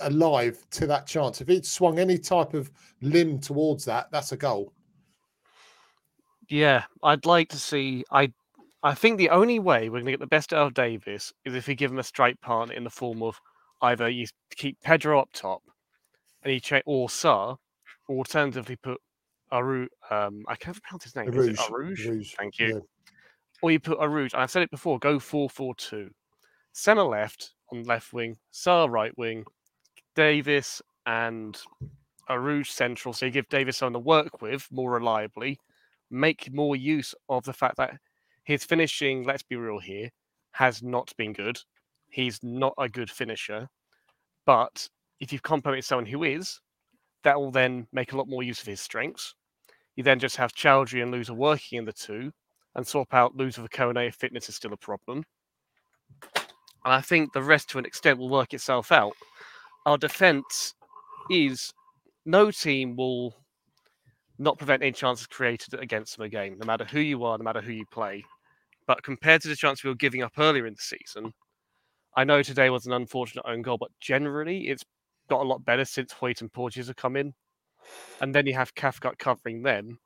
alive 0.00 0.64
to 0.70 0.86
that 0.86 1.06
chance. 1.06 1.40
If 1.40 1.48
he'd 1.48 1.66
swung 1.66 1.98
any 1.98 2.16
type 2.16 2.54
of 2.54 2.70
limb 3.02 3.40
towards 3.40 3.84
that, 3.84 4.10
that's 4.10 4.32
a 4.32 4.36
goal. 4.36 4.72
Yeah, 6.48 6.84
I'd 7.02 7.26
like 7.26 7.50
to 7.50 7.58
see. 7.58 8.04
I 8.10 8.32
I 8.82 8.94
think 8.94 9.18
the 9.18 9.30
only 9.30 9.58
way 9.58 9.88
we're 9.88 9.98
going 9.98 10.06
to 10.06 10.12
get 10.12 10.20
the 10.20 10.26
best 10.26 10.52
out 10.52 10.66
of 10.68 10.74
Davis 10.74 11.32
is 11.44 11.54
if 11.54 11.66
we 11.66 11.74
give 11.74 11.90
him 11.90 11.98
a 11.98 12.04
straight 12.04 12.40
partner 12.40 12.74
in 12.74 12.84
the 12.84 12.90
form 12.90 13.22
of 13.22 13.40
either 13.82 14.08
you 14.08 14.26
keep 14.56 14.80
Pedro 14.82 15.20
up 15.20 15.30
top 15.32 15.62
and 16.42 16.52
he 16.52 16.60
cha- 16.60 16.82
or 16.86 17.08
Sarr, 17.08 17.56
or 18.08 18.18
alternatively 18.18 18.76
put 18.76 19.00
Aru. 19.50 19.88
Um, 20.10 20.44
I 20.46 20.54
can't 20.56 20.80
pronounce 20.82 21.04
his 21.04 21.16
name. 21.16 21.26
Arouge. 21.26 21.48
Is 21.48 21.48
it 21.48 21.56
Arouge? 21.58 22.06
Arouge. 22.06 22.34
Thank 22.36 22.58
you. 22.58 22.68
Yeah. 22.68 22.80
Or 23.62 23.70
you 23.72 23.80
put 23.80 23.98
Arouge, 23.98 24.34
and 24.34 24.42
I've 24.42 24.50
said 24.50 24.62
it 24.62 24.70
before. 24.70 24.98
Go 24.98 25.18
four 25.18 25.50
four 25.50 25.74
two, 25.74 26.10
centre 26.72 27.02
left 27.02 27.54
on 27.72 27.82
left 27.84 28.12
wing, 28.12 28.36
Sarr 28.52 28.88
right 28.88 29.16
wing, 29.18 29.44
Davis 30.14 30.80
and 31.06 31.60
Arouge 32.30 32.68
central. 32.68 33.12
So 33.12 33.26
you 33.26 33.32
give 33.32 33.48
Davis 33.48 33.78
something 33.78 33.94
to 33.94 34.06
work 34.06 34.40
with 34.40 34.68
more 34.70 34.92
reliably, 34.92 35.58
make 36.10 36.52
more 36.52 36.76
use 36.76 37.14
of 37.28 37.44
the 37.44 37.52
fact 37.52 37.76
that 37.78 37.98
his 38.48 38.64
finishing, 38.64 39.24
let's 39.24 39.42
be 39.42 39.56
real 39.56 39.78
here, 39.78 40.08
has 40.52 40.82
not 40.82 41.12
been 41.18 41.34
good. 41.34 41.58
He's 42.08 42.40
not 42.42 42.72
a 42.78 42.88
good 42.88 43.10
finisher. 43.10 43.68
But 44.46 44.88
if 45.20 45.34
you've 45.34 45.42
complimented 45.42 45.84
someone 45.84 46.06
who 46.06 46.22
is, 46.24 46.58
that 47.24 47.38
will 47.38 47.50
then 47.50 47.86
make 47.92 48.14
a 48.14 48.16
lot 48.16 48.26
more 48.26 48.42
use 48.42 48.62
of 48.62 48.66
his 48.66 48.80
strengths. 48.80 49.34
You 49.96 50.02
then 50.02 50.18
just 50.18 50.36
have 50.36 50.54
Choudhury 50.54 51.02
and 51.02 51.12
Louza 51.12 51.36
working 51.36 51.76
in 51.76 51.84
the 51.84 51.92
two 51.92 52.32
and 52.74 52.86
swap 52.86 53.12
out 53.12 53.36
Louza 53.36 53.56
for 53.56 53.68
Kone 53.68 54.08
if 54.08 54.14
fitness 54.14 54.48
is 54.48 54.56
still 54.56 54.72
a 54.72 54.78
problem. 54.78 55.24
And 56.32 56.94
I 56.94 57.02
think 57.02 57.34
the 57.34 57.42
rest 57.42 57.68
to 57.70 57.78
an 57.78 57.84
extent 57.84 58.18
will 58.18 58.30
work 58.30 58.54
itself 58.54 58.90
out. 58.90 59.12
Our 59.84 59.98
defense 59.98 60.72
is 61.30 61.74
no 62.24 62.50
team 62.50 62.96
will 62.96 63.36
not 64.38 64.56
prevent 64.56 64.82
any 64.82 64.92
chances 64.92 65.26
created 65.26 65.74
against 65.74 66.16
them 66.16 66.24
again, 66.24 66.56
no 66.58 66.64
matter 66.64 66.86
who 66.86 67.00
you 67.00 67.24
are, 67.24 67.36
no 67.36 67.44
matter 67.44 67.60
who 67.60 67.72
you 67.72 67.84
play. 67.90 68.24
But 68.88 69.02
compared 69.02 69.42
to 69.42 69.48
the 69.48 69.54
chance 69.54 69.84
we 69.84 69.90
were 69.90 69.96
giving 69.96 70.22
up 70.22 70.32
earlier 70.38 70.66
in 70.66 70.74
the 70.74 70.80
season, 70.80 71.32
I 72.16 72.24
know 72.24 72.42
today 72.42 72.70
was 72.70 72.86
an 72.86 72.94
unfortunate 72.94 73.44
own 73.46 73.60
goal, 73.60 73.76
but 73.78 73.90
generally 74.00 74.68
it's 74.68 74.82
got 75.28 75.42
a 75.42 75.48
lot 75.48 75.64
better 75.64 75.84
since 75.84 76.10
Hoyt 76.10 76.40
and 76.40 76.50
Porteous 76.50 76.86
have 76.86 76.96
come 76.96 77.14
in. 77.14 77.34
And 78.22 78.34
then 78.34 78.46
you 78.46 78.54
have 78.54 78.74
Cathcart 78.74 79.18
covering 79.18 79.62
them. 79.62 79.98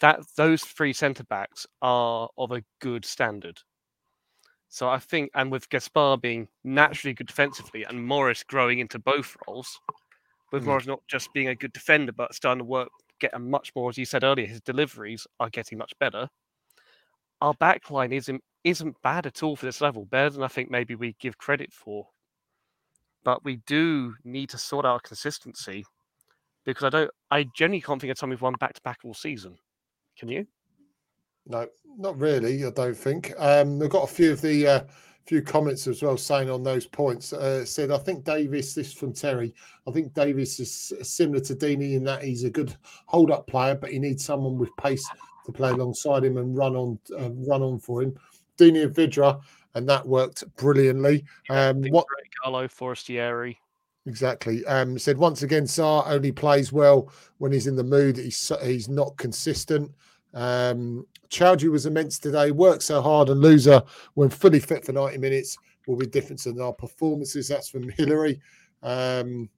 That 0.00 0.20
those 0.36 0.62
three 0.62 0.92
centre 0.92 1.24
backs 1.24 1.66
are 1.82 2.28
of 2.38 2.52
a 2.52 2.62
good 2.80 3.04
standard. 3.04 3.58
So 4.68 4.88
I 4.88 4.98
think, 4.98 5.30
and 5.34 5.50
with 5.50 5.68
Gaspar 5.68 6.16
being 6.16 6.48
naturally 6.64 7.14
good 7.14 7.26
defensively 7.26 7.84
and 7.84 8.06
Morris 8.06 8.44
growing 8.44 8.78
into 8.78 9.00
both 9.00 9.36
roles, 9.46 9.80
with 10.52 10.62
mm. 10.62 10.66
Morris 10.66 10.86
not 10.86 11.02
just 11.08 11.32
being 11.34 11.48
a 11.48 11.56
good 11.56 11.72
defender 11.72 12.12
but 12.12 12.34
starting 12.34 12.60
to 12.60 12.64
work, 12.64 12.88
get 13.20 13.34
a 13.34 13.38
much 13.38 13.72
more, 13.74 13.90
as 13.90 13.98
you 13.98 14.04
said 14.04 14.22
earlier, 14.24 14.46
his 14.46 14.60
deliveries 14.60 15.26
are 15.40 15.50
getting 15.50 15.76
much 15.76 15.92
better. 15.98 16.28
Our 17.42 17.54
backline 17.54 18.12
isn't 18.12 18.40
isn't 18.62 19.02
bad 19.02 19.26
at 19.26 19.42
all 19.42 19.56
for 19.56 19.66
this 19.66 19.80
level, 19.80 20.04
better 20.04 20.30
than 20.30 20.44
I 20.44 20.48
think 20.48 20.70
maybe 20.70 20.94
we 20.94 21.16
give 21.18 21.38
credit 21.38 21.72
for. 21.72 22.06
But 23.24 23.44
we 23.44 23.56
do 23.66 24.14
need 24.22 24.50
to 24.50 24.58
sort 24.58 24.86
out 24.86 25.02
consistency 25.02 25.84
because 26.64 26.84
I 26.84 26.90
don't. 26.90 27.10
I 27.32 27.42
genuinely 27.56 27.80
can't 27.80 28.00
think 28.00 28.12
of 28.12 28.16
time 28.16 28.30
we've 28.30 28.40
won 28.40 28.54
back 28.60 28.74
to 28.74 28.82
back 28.82 29.00
all 29.04 29.12
season. 29.12 29.56
Can 30.16 30.28
you? 30.28 30.46
No, 31.48 31.66
not 31.98 32.16
really. 32.16 32.64
I 32.64 32.70
don't 32.70 32.96
think. 32.96 33.32
Um, 33.36 33.80
we've 33.80 33.90
got 33.90 34.08
a 34.08 34.14
few 34.14 34.30
of 34.30 34.40
the 34.40 34.64
uh, 34.68 34.80
few 35.26 35.42
comments 35.42 35.88
as 35.88 36.00
well 36.00 36.16
saying 36.16 36.48
on 36.48 36.62
those 36.62 36.86
points. 36.86 37.32
Uh, 37.32 37.64
said 37.64 37.90
I 37.90 37.98
think 37.98 38.22
Davis. 38.22 38.72
This 38.72 38.92
from 38.92 39.12
Terry. 39.12 39.52
I 39.88 39.90
think 39.90 40.14
Davis 40.14 40.60
is 40.60 40.92
similar 41.02 41.40
to 41.40 41.56
Deeney 41.56 41.94
in 41.94 42.04
that 42.04 42.22
he's 42.22 42.44
a 42.44 42.50
good 42.50 42.76
hold 43.06 43.32
up 43.32 43.48
player, 43.48 43.74
but 43.74 43.90
he 43.90 43.98
needs 43.98 44.24
someone 44.24 44.58
with 44.58 44.70
pace 44.76 45.10
to 45.46 45.52
play 45.52 45.70
alongside 45.70 46.24
him 46.24 46.36
and 46.36 46.56
run 46.56 46.76
on 46.76 46.98
uh, 47.18 47.30
run 47.30 47.62
on 47.62 47.78
for 47.78 48.02
him. 48.02 48.14
Deeney 48.58 48.82
and 48.82 48.94
Vydra, 48.94 49.40
and 49.74 49.88
that 49.88 50.06
worked 50.06 50.44
brilliantly. 50.56 51.24
Um, 51.50 51.82
what 51.84 52.06
Carlo 52.42 52.68
Forestieri. 52.68 53.58
Exactly. 54.06 54.64
Um, 54.66 54.98
said 54.98 55.16
once 55.16 55.42
again, 55.42 55.64
Sarr 55.64 56.04
only 56.06 56.32
plays 56.32 56.72
well 56.72 57.12
when 57.38 57.52
he's 57.52 57.66
in 57.66 57.76
the 57.76 57.84
mood. 57.84 58.16
He's 58.16 58.52
he's 58.62 58.88
not 58.88 59.16
consistent. 59.16 59.90
Um, 60.34 61.06
Choudhury 61.28 61.70
was 61.70 61.86
immense 61.86 62.18
today. 62.18 62.50
Worked 62.50 62.82
so 62.82 63.00
hard, 63.00 63.28
and 63.28 63.42
Louza 63.42 63.86
when 64.14 64.28
fully 64.28 64.60
fit 64.60 64.84
for 64.84 64.92
ninety 64.92 65.18
minutes 65.18 65.56
will 65.86 65.96
be 65.96 66.06
different 66.06 66.44
in 66.46 66.60
our 66.60 66.72
performances. 66.72 67.48
That's 67.48 67.68
from 67.68 67.88
Hillary. 67.90 68.40
Um, 68.82 69.48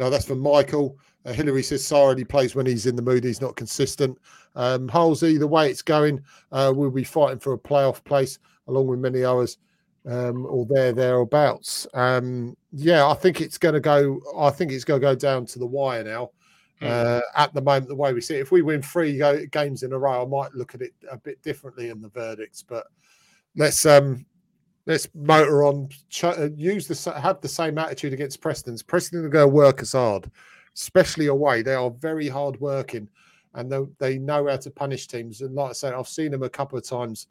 no, 0.00 0.08
that's 0.08 0.24
from 0.24 0.40
Michael. 0.40 0.98
Uh, 1.26 1.32
Hillary 1.32 1.62
says 1.62 1.92
only 1.92 2.24
plays 2.24 2.54
when 2.54 2.64
he's 2.64 2.86
in 2.86 2.96
the 2.96 3.02
mood. 3.02 3.22
He's 3.22 3.42
not 3.42 3.54
consistent. 3.54 4.18
Um, 4.56 4.88
Halsey, 4.88 5.36
the 5.36 5.46
way 5.46 5.68
it's 5.68 5.82
going, 5.82 6.24
uh, 6.50 6.72
we'll 6.74 6.90
be 6.90 7.04
fighting 7.04 7.38
for 7.38 7.52
a 7.52 7.58
playoff 7.58 8.02
place 8.02 8.38
along 8.66 8.86
with 8.86 8.98
many 8.98 9.22
others 9.22 9.58
um, 10.06 10.46
or 10.46 10.64
there 10.64 10.92
thereabouts. 10.92 11.86
Um, 11.92 12.56
yeah, 12.72 13.06
I 13.06 13.12
think 13.12 13.42
it's 13.42 13.58
going 13.58 13.74
to 13.74 13.80
go. 13.80 14.20
I 14.38 14.48
think 14.48 14.72
it's 14.72 14.84
going 14.84 15.02
to 15.02 15.06
go 15.06 15.14
down 15.14 15.44
to 15.46 15.58
the 15.58 15.66
wire 15.66 16.02
now. 16.02 16.30
Mm. 16.80 16.88
Uh, 16.88 17.20
at 17.36 17.52
the 17.52 17.60
moment, 17.60 17.88
the 17.88 17.94
way 17.94 18.14
we 18.14 18.22
see 18.22 18.36
it, 18.36 18.40
if 18.40 18.52
we 18.52 18.62
win 18.62 18.80
three 18.80 19.18
go- 19.18 19.44
games 19.46 19.82
in 19.82 19.92
a 19.92 19.98
row, 19.98 20.22
I 20.22 20.26
might 20.26 20.54
look 20.54 20.74
at 20.74 20.80
it 20.80 20.94
a 21.10 21.18
bit 21.18 21.42
differently 21.42 21.90
in 21.90 22.00
the 22.00 22.08
verdicts. 22.08 22.62
But 22.62 22.86
let's 23.54 23.84
um, 23.84 24.24
let's 24.90 25.08
motor 25.14 25.62
on. 25.62 25.88
Uh, 26.22 26.48
use 26.56 26.88
the 26.88 27.12
have 27.12 27.40
the 27.40 27.48
same 27.48 27.78
attitude 27.78 28.12
against 28.12 28.40
Preston's. 28.40 28.82
Preston 28.82 29.24
are 29.24 29.28
going 29.28 29.48
to 29.48 29.54
work 29.54 29.80
as 29.82 29.92
hard, 29.92 30.30
especially 30.74 31.26
away. 31.26 31.62
They 31.62 31.74
are 31.74 31.90
very 31.90 32.28
hard 32.28 32.60
working, 32.60 33.08
and 33.54 33.70
they, 33.70 33.80
they 33.98 34.18
know 34.18 34.48
how 34.48 34.56
to 34.56 34.70
punish 34.70 35.06
teams. 35.06 35.42
And 35.42 35.54
like 35.54 35.70
I 35.70 35.72
said, 35.74 35.94
I've 35.94 36.08
seen 36.08 36.32
them 36.32 36.42
a 36.42 36.50
couple 36.50 36.76
of 36.76 36.84
times 36.84 37.28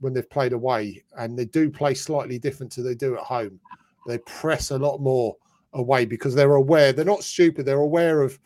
when 0.00 0.14
they've 0.14 0.28
played 0.28 0.54
away, 0.54 1.04
and 1.18 1.38
they 1.38 1.44
do 1.44 1.70
play 1.70 1.92
slightly 1.92 2.38
different 2.38 2.72
to 2.72 2.82
they 2.82 2.94
do 2.94 3.14
at 3.14 3.20
home. 3.20 3.60
They 4.06 4.18
press 4.18 4.70
a 4.70 4.78
lot 4.78 4.98
more 4.98 5.36
away 5.74 6.06
because 6.06 6.34
they're 6.34 6.54
aware. 6.54 6.92
They're 6.92 7.04
not 7.04 7.22
stupid. 7.22 7.66
They're 7.66 7.78
aware 7.78 8.22
of 8.22 8.38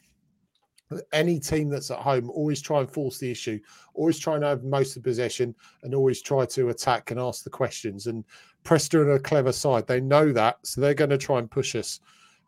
any 1.13 1.39
team 1.39 1.69
that's 1.69 1.91
at 1.91 1.99
home. 1.99 2.31
Always 2.31 2.63
try 2.63 2.81
and 2.81 2.91
force 2.91 3.19
the 3.19 3.31
issue. 3.31 3.61
Always 3.95 4.19
try 4.19 4.37
and 4.37 4.45
have 4.45 4.65
most 4.65 4.97
of 4.97 5.03
the 5.03 5.09
possession, 5.11 5.55
and 5.83 5.95
always 5.95 6.23
try 6.23 6.47
to 6.47 6.71
attack 6.71 7.11
and 7.11 7.21
ask 7.21 7.45
the 7.45 7.51
questions. 7.51 8.07
And 8.07 8.25
Preston 8.65 9.01
are 9.01 9.13
a 9.13 9.21
clever 9.21 9.53
side. 9.53 9.87
They 9.87 10.01
know 10.01 10.33
that, 10.33 10.59
so 10.67 10.81
they're 10.81 10.95
going 10.95 11.11
to 11.11 11.19
try 11.19 11.39
and 11.39 11.51
push 11.51 11.75
us 11.75 12.01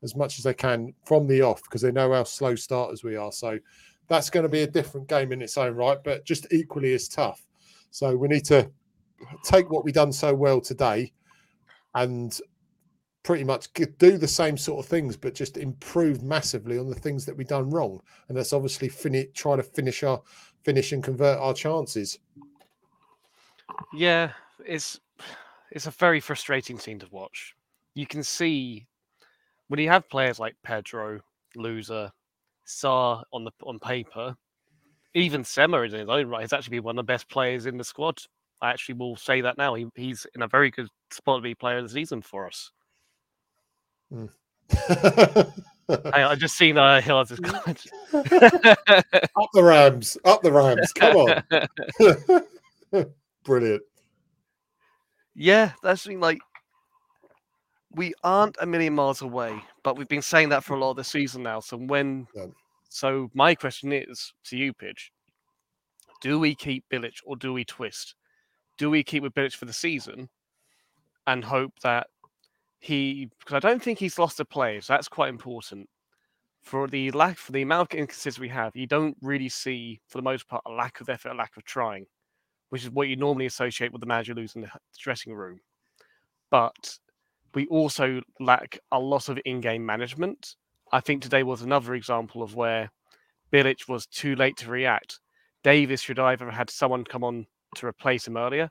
as 0.02 0.16
much 0.16 0.38
as 0.38 0.44
they 0.44 0.54
can 0.54 0.92
from 1.04 1.26
the 1.26 1.42
off 1.42 1.62
because 1.64 1.82
they 1.82 1.92
know 1.92 2.12
how 2.12 2.24
slow 2.24 2.54
starters 2.54 3.04
we 3.04 3.16
are. 3.16 3.32
So 3.32 3.58
that's 4.08 4.30
going 4.30 4.42
to 4.44 4.48
be 4.48 4.62
a 4.62 4.66
different 4.66 5.08
game 5.08 5.32
in 5.32 5.42
its 5.42 5.56
own 5.56 5.74
right, 5.74 5.98
but 6.02 6.24
just 6.24 6.52
equally 6.52 6.94
as 6.94 7.08
tough. 7.08 7.46
So 7.90 8.16
we 8.16 8.28
need 8.28 8.44
to 8.46 8.70
take 9.44 9.70
what 9.70 9.84
we've 9.84 9.94
done 9.94 10.12
so 10.12 10.34
well 10.34 10.60
today 10.60 11.12
and 11.94 12.38
pretty 13.22 13.44
much 13.44 13.68
do 13.98 14.16
the 14.16 14.28
same 14.28 14.56
sort 14.56 14.84
of 14.84 14.90
things, 14.90 15.16
but 15.16 15.34
just 15.34 15.58
improve 15.58 16.22
massively 16.22 16.78
on 16.78 16.88
the 16.88 16.94
things 16.94 17.26
that 17.26 17.36
we've 17.36 17.48
done 17.48 17.68
wrong. 17.70 18.00
And 18.28 18.36
that's 18.36 18.52
obviously 18.52 18.88
finish, 18.88 19.26
try 19.34 19.56
to 19.56 19.62
finish 19.62 20.02
our 20.02 20.22
finish 20.64 20.92
and 20.92 21.02
convert 21.02 21.38
our 21.38 21.54
chances. 21.54 22.18
Yeah, 23.94 24.32
it's 24.64 25.00
it's 25.70 25.86
a 25.86 25.92
very 25.92 26.20
frustrating 26.20 26.78
scene 26.78 26.98
to 26.98 27.08
watch. 27.10 27.54
You 27.94 28.06
can 28.06 28.22
see 28.22 28.86
when 29.68 29.80
you 29.80 29.88
have 29.88 30.08
players 30.08 30.38
like 30.38 30.56
Pedro, 30.62 31.20
Louza, 31.56 32.10
Sarr 32.66 33.22
on 33.32 33.44
the 33.44 33.50
on 33.64 33.78
paper, 33.78 34.36
even 35.14 35.44
Sema 35.44 35.82
is 35.82 35.92
in 35.92 36.00
his 36.00 36.08
own 36.08 36.28
right 36.28 36.42
has 36.42 36.52
actually 36.52 36.78
been 36.78 36.84
one 36.84 36.98
of 36.98 37.04
the 37.06 37.12
best 37.12 37.28
players 37.28 37.66
in 37.66 37.76
the 37.76 37.84
squad 37.84 38.20
I 38.62 38.70
actually 38.70 38.96
will 38.96 39.16
say 39.16 39.40
that 39.40 39.56
now. 39.56 39.74
He, 39.74 39.86
he's 39.94 40.26
in 40.34 40.42
a 40.42 40.48
very 40.48 40.70
good 40.70 40.88
spot 41.10 41.38
to 41.38 41.42
be 41.42 41.54
player 41.54 41.78
of 41.78 41.84
the 41.84 41.88
season 41.90 42.22
for 42.22 42.46
us. 42.46 42.70
Mm. 44.12 44.28
I, 46.12 46.24
I 46.24 46.34
just 46.34 46.56
seen 46.56 46.76
uh, 46.76 47.00
Hill 47.00 47.20
as 47.20 47.30
his 47.30 47.38
comment. 47.38 47.84
up 48.12 49.48
the 49.52 49.62
Rams, 49.62 50.16
up 50.24 50.42
the 50.42 50.50
Rams. 50.50 50.92
Come 50.92 51.16
on, 51.16 51.42
brilliant. 53.44 53.82
Yeah, 55.34 55.72
that's 55.82 56.06
been 56.06 56.20
like 56.20 56.38
we 57.92 58.14
aren't 58.22 58.56
a 58.60 58.66
million 58.66 58.94
miles 58.94 59.22
away, 59.22 59.60
but 59.82 59.96
we've 59.96 60.08
been 60.08 60.22
saying 60.22 60.50
that 60.50 60.64
for 60.64 60.74
a 60.74 60.78
lot 60.78 60.90
of 60.90 60.96
the 60.96 61.04
season 61.04 61.42
now. 61.42 61.58
So 61.60 61.76
when, 61.76 62.26
yeah. 62.36 62.46
so 62.88 63.30
my 63.34 63.54
question 63.54 63.92
is 63.92 64.32
to 64.44 64.56
you, 64.56 64.72
Pitch: 64.72 65.10
Do 66.20 66.38
we 66.38 66.54
keep 66.54 66.84
Bilic 66.92 67.16
or 67.24 67.36
do 67.36 67.52
we 67.52 67.64
twist? 67.64 68.14
do 68.80 68.88
we 68.88 69.04
keep 69.04 69.22
with 69.22 69.34
Bilic 69.34 69.54
for 69.54 69.66
the 69.66 69.74
season 69.74 70.30
and 71.26 71.44
hope 71.44 71.78
that 71.82 72.06
he 72.78 73.28
because 73.38 73.54
I 73.54 73.68
don't 73.68 73.82
think 73.82 73.98
he's 73.98 74.18
lost 74.18 74.40
a 74.40 74.44
play, 74.44 74.80
so 74.80 74.94
that's 74.94 75.06
quite 75.06 75.28
important. 75.28 75.86
For 76.62 76.88
the 76.88 77.10
lack 77.10 77.36
for 77.36 77.52
the 77.52 77.60
amount 77.60 77.92
of 77.92 77.98
inconsistency 77.98 78.40
we 78.40 78.48
have, 78.48 78.74
you 78.74 78.86
don't 78.86 79.18
really 79.20 79.50
see, 79.50 80.00
for 80.08 80.16
the 80.16 80.22
most 80.22 80.48
part, 80.48 80.62
a 80.64 80.70
lack 80.70 81.02
of 81.02 81.10
effort, 81.10 81.32
a 81.32 81.34
lack 81.34 81.58
of 81.58 81.64
trying, 81.64 82.06
which 82.70 82.82
is 82.82 82.90
what 82.90 83.08
you 83.08 83.16
normally 83.16 83.46
associate 83.46 83.92
with 83.92 84.00
the 84.00 84.06
manager 84.06 84.34
losing 84.34 84.62
the 84.62 84.70
dressing 84.98 85.34
room. 85.34 85.60
But 86.50 86.98
we 87.54 87.66
also 87.66 88.22
lack 88.38 88.78
a 88.90 88.98
lot 88.98 89.28
of 89.28 89.38
in-game 89.44 89.84
management. 89.84 90.56
I 90.92 91.00
think 91.00 91.22
today 91.22 91.42
was 91.42 91.62
another 91.62 91.94
example 91.94 92.42
of 92.42 92.54
where 92.54 92.90
Bilic 93.52 93.88
was 93.88 94.06
too 94.06 94.34
late 94.36 94.56
to 94.58 94.70
react. 94.70 95.20
Davis 95.62 96.00
should 96.00 96.18
either 96.18 96.46
have 96.46 96.54
had 96.54 96.70
someone 96.70 97.04
come 97.04 97.24
on 97.24 97.46
to 97.76 97.86
replace 97.86 98.26
him 98.26 98.36
earlier 98.36 98.70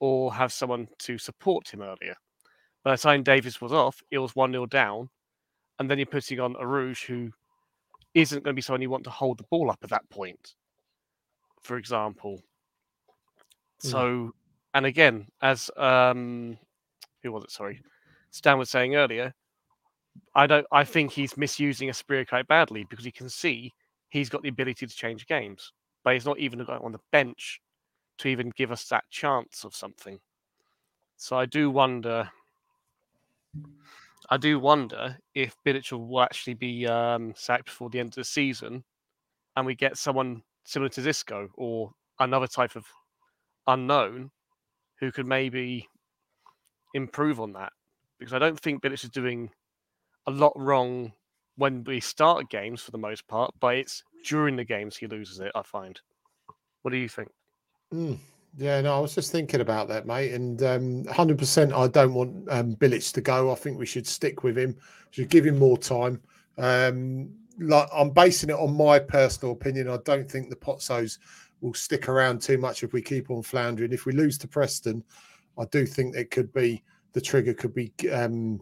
or 0.00 0.34
have 0.34 0.52
someone 0.52 0.88
to 0.98 1.16
support 1.18 1.72
him 1.72 1.80
earlier. 1.80 2.14
By 2.82 2.92
the 2.92 2.98
time 2.98 3.22
Davis 3.22 3.60
was 3.60 3.72
off, 3.72 4.02
it 4.10 4.18
was 4.18 4.36
1 4.36 4.52
0 4.52 4.66
down. 4.66 5.08
And 5.78 5.90
then 5.90 5.98
you're 5.98 6.06
putting 6.06 6.40
on 6.40 6.54
Arouge, 6.54 7.04
who 7.06 7.30
isn't 8.14 8.44
going 8.44 8.54
to 8.54 8.56
be 8.56 8.62
someone 8.62 8.82
you 8.82 8.90
want 8.90 9.04
to 9.04 9.10
hold 9.10 9.38
the 9.38 9.44
ball 9.50 9.70
up 9.70 9.80
at 9.82 9.90
that 9.90 10.08
point, 10.08 10.54
for 11.62 11.76
example. 11.76 12.40
So, 13.78 14.32
and 14.72 14.86
again, 14.86 15.26
as 15.42 15.70
um, 15.76 16.56
who 17.22 17.32
was 17.32 17.44
it? 17.44 17.50
Sorry, 17.50 17.80
Stan 18.30 18.58
was 18.58 18.70
saying 18.70 18.96
earlier, 18.96 19.34
I 20.34 20.46
don't. 20.46 20.66
I 20.72 20.84
think 20.84 21.12
he's 21.12 21.36
misusing 21.36 21.88
Asprilla 21.90 22.26
quite 22.26 22.48
badly 22.48 22.86
because 22.88 23.04
he 23.04 23.12
can 23.12 23.28
see 23.28 23.72
he's 24.08 24.28
got 24.28 24.42
the 24.42 24.48
ability 24.48 24.86
to 24.86 24.94
change 24.94 25.26
games. 25.26 25.72
but 26.04 26.14
he's 26.14 26.26
not 26.26 26.38
even 26.38 26.60
on 26.60 26.92
the 26.92 27.00
bench 27.10 27.60
to 28.18 28.28
even 28.28 28.50
give 28.50 28.70
us 28.70 28.84
that 28.88 29.04
chance 29.10 29.64
of 29.64 29.74
something. 29.74 30.20
So 31.16 31.36
I 31.36 31.46
do 31.46 31.70
wonder. 31.70 32.30
I 34.30 34.36
do 34.36 34.58
wonder 34.58 35.18
if 35.34 35.56
Bilic 35.66 35.92
will 35.92 36.20
actually 36.22 36.54
be 36.54 36.86
um, 36.86 37.34
sacked 37.36 37.66
before 37.66 37.90
the 37.90 38.00
end 38.00 38.10
of 38.10 38.14
the 38.14 38.24
season, 38.24 38.84
and 39.56 39.66
we 39.66 39.74
get 39.74 39.96
someone 39.96 40.42
similar 40.64 40.88
to 40.90 41.00
Xisco 41.00 41.48
or 41.56 41.92
another 42.20 42.46
type 42.46 42.76
of 42.76 42.86
unknown 43.66 44.30
who 45.00 45.10
could 45.10 45.26
maybe 45.26 45.88
improve 46.94 47.40
on 47.40 47.52
that. 47.52 47.72
Because 48.18 48.32
I 48.32 48.38
don't 48.38 48.58
think 48.58 48.82
Bilic 48.82 49.04
is 49.04 49.10
doing 49.10 49.50
a 50.26 50.30
lot 50.30 50.52
wrong 50.56 51.12
when 51.56 51.84
we 51.84 52.00
start 52.00 52.48
games 52.50 52.80
for 52.80 52.90
the 52.90 52.98
most 52.98 53.26
part, 53.28 53.52
but 53.60 53.76
it's 53.76 54.02
during 54.24 54.56
the 54.56 54.64
games 54.64 54.96
he 54.96 55.06
loses 55.06 55.40
it. 55.40 55.52
I 55.54 55.62
find. 55.62 56.00
What 56.82 56.92
do 56.92 56.96
you 56.96 57.08
think? 57.08 57.28
Mm, 57.92 58.18
yeah, 58.56 58.80
no, 58.80 58.96
I 58.96 59.00
was 59.00 59.14
just 59.14 59.32
thinking 59.32 59.60
about 59.60 59.88
that, 59.88 60.06
mate. 60.06 60.32
And 60.32 60.62
um, 60.62 61.04
100%, 61.04 61.72
I 61.72 61.88
don't 61.88 62.14
want 62.14 62.48
um, 62.50 62.76
to 62.76 63.20
go. 63.20 63.52
I 63.52 63.54
think 63.54 63.78
we 63.78 63.86
should 63.86 64.06
stick 64.06 64.42
with 64.42 64.56
him. 64.56 64.76
Should 65.10 65.30
give 65.30 65.46
him 65.46 65.58
more 65.58 65.78
time. 65.78 66.20
Um, 66.58 67.30
like 67.58 67.88
I'm 67.94 68.10
basing 68.10 68.50
it 68.50 68.56
on 68.56 68.76
my 68.76 68.98
personal 68.98 69.52
opinion. 69.52 69.88
I 69.88 69.98
don't 70.04 70.30
think 70.30 70.50
the 70.50 70.56
Pozzos 70.56 71.18
will 71.64 71.74
stick 71.74 72.10
around 72.10 72.42
too 72.42 72.58
much 72.58 72.82
if 72.82 72.92
we 72.92 73.00
keep 73.00 73.30
on 73.30 73.42
floundering. 73.42 73.92
If 73.92 74.04
we 74.04 74.12
lose 74.12 74.36
to 74.38 74.48
Preston, 74.48 75.02
I 75.58 75.64
do 75.72 75.86
think 75.86 76.14
it 76.14 76.30
could 76.30 76.52
be 76.52 76.84
the 77.14 77.22
trigger 77.22 77.54
could 77.54 77.74
be 77.74 77.90
um, 78.12 78.60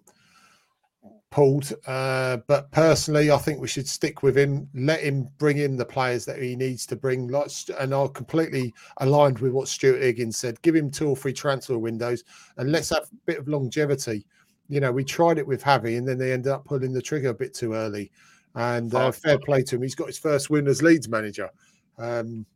pulled. 1.31 1.73
Uh, 1.85 2.37
but 2.47 2.71
personally, 2.71 3.33
I 3.33 3.39
think 3.39 3.61
we 3.61 3.67
should 3.67 3.89
stick 3.89 4.23
with 4.23 4.39
him. 4.39 4.69
Let 4.73 5.01
him 5.01 5.29
bring 5.39 5.59
in 5.59 5.77
the 5.77 5.85
players 5.85 6.25
that 6.27 6.41
he 6.41 6.55
needs 6.55 6.87
to 6.87 6.97
bring. 6.97 7.27
Like, 7.27 7.51
and 7.81 7.93
I'm 7.93 8.11
completely 8.11 8.73
aligned 8.99 9.41
with 9.41 9.51
what 9.51 9.67
Stuart 9.67 10.01
Higgins 10.01 10.37
said. 10.37 10.63
Give 10.63 10.77
him 10.77 10.89
two 10.89 11.09
or 11.09 11.17
three 11.17 11.33
transfer 11.33 11.79
windows, 11.79 12.23
and 12.57 12.71
let's 12.71 12.91
have 12.91 13.09
a 13.13 13.17
bit 13.27 13.39
of 13.39 13.49
longevity. 13.49 14.25
You 14.69 14.79
know, 14.79 14.93
we 14.93 15.03
tried 15.03 15.39
it 15.39 15.47
with 15.47 15.65
Javi, 15.65 15.99
and 15.99 16.07
then 16.07 16.19
they 16.19 16.33
ended 16.33 16.53
up 16.53 16.65
pulling 16.65 16.93
the 16.93 17.03
trigger 17.03 17.31
a 17.31 17.35
bit 17.35 17.53
too 17.53 17.75
early. 17.75 18.13
And 18.55 18.95
uh, 18.95 19.11
fair 19.11 19.39
play 19.39 19.65
to 19.65 19.77
him. 19.77 19.83
He's 19.83 19.97
got 19.97 20.07
his 20.07 20.19
first 20.19 20.51
win 20.51 20.69
as 20.69 20.83
Leeds 20.83 21.09
manager. 21.09 21.51
Um, 21.99 22.47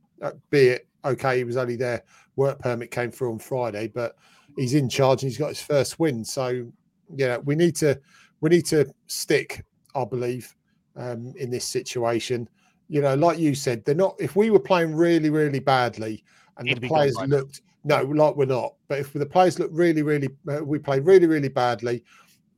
be 0.50 0.68
it 0.68 0.88
okay, 1.04 1.38
he 1.38 1.44
was 1.44 1.56
only 1.56 1.76
there. 1.76 2.02
Work 2.36 2.58
permit 2.58 2.90
came 2.90 3.10
through 3.10 3.32
on 3.32 3.38
Friday, 3.38 3.88
but 3.88 4.16
he's 4.56 4.74
in 4.74 4.88
charge 4.88 5.22
and 5.22 5.30
he's 5.30 5.38
got 5.38 5.48
his 5.48 5.62
first 5.62 5.98
win. 5.98 6.24
So, 6.24 6.70
yeah, 7.14 7.38
we 7.38 7.54
need 7.54 7.76
to 7.76 7.98
we 8.40 8.50
need 8.50 8.66
to 8.66 8.92
stick, 9.06 9.64
I 9.94 10.04
believe, 10.04 10.54
um, 10.96 11.32
in 11.36 11.50
this 11.50 11.64
situation. 11.64 12.48
You 12.88 13.02
know, 13.02 13.14
like 13.14 13.38
you 13.38 13.54
said, 13.54 13.84
they're 13.84 13.94
not. 13.94 14.16
If 14.18 14.36
we 14.36 14.50
were 14.50 14.60
playing 14.60 14.94
really, 14.94 15.30
really 15.30 15.58
badly, 15.58 16.22
and 16.58 16.68
He'd 16.68 16.80
the 16.80 16.88
players 16.88 17.16
looked 17.26 17.62
no, 17.84 18.02
like 18.02 18.36
we're 18.36 18.46
not. 18.46 18.74
But 18.88 18.98
if 18.98 19.12
the 19.12 19.26
players 19.26 19.58
look 19.58 19.70
really, 19.72 20.02
really, 20.02 20.28
uh, 20.50 20.64
we 20.64 20.78
play 20.78 21.00
really, 21.00 21.26
really 21.26 21.48
badly. 21.48 22.04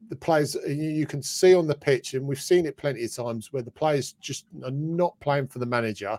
The 0.08 0.16
players 0.16 0.56
uh, 0.56 0.60
you, 0.66 0.90
you 0.90 1.06
can 1.06 1.22
see 1.22 1.54
on 1.54 1.66
the 1.66 1.74
pitch, 1.74 2.14
and 2.14 2.26
we've 2.26 2.40
seen 2.40 2.66
it 2.66 2.76
plenty 2.76 3.04
of 3.04 3.14
times 3.14 3.52
where 3.52 3.62
the 3.62 3.70
players 3.70 4.14
just 4.20 4.46
are 4.64 4.70
not 4.70 5.18
playing 5.20 5.48
for 5.48 5.58
the 5.58 5.66
manager. 5.66 6.18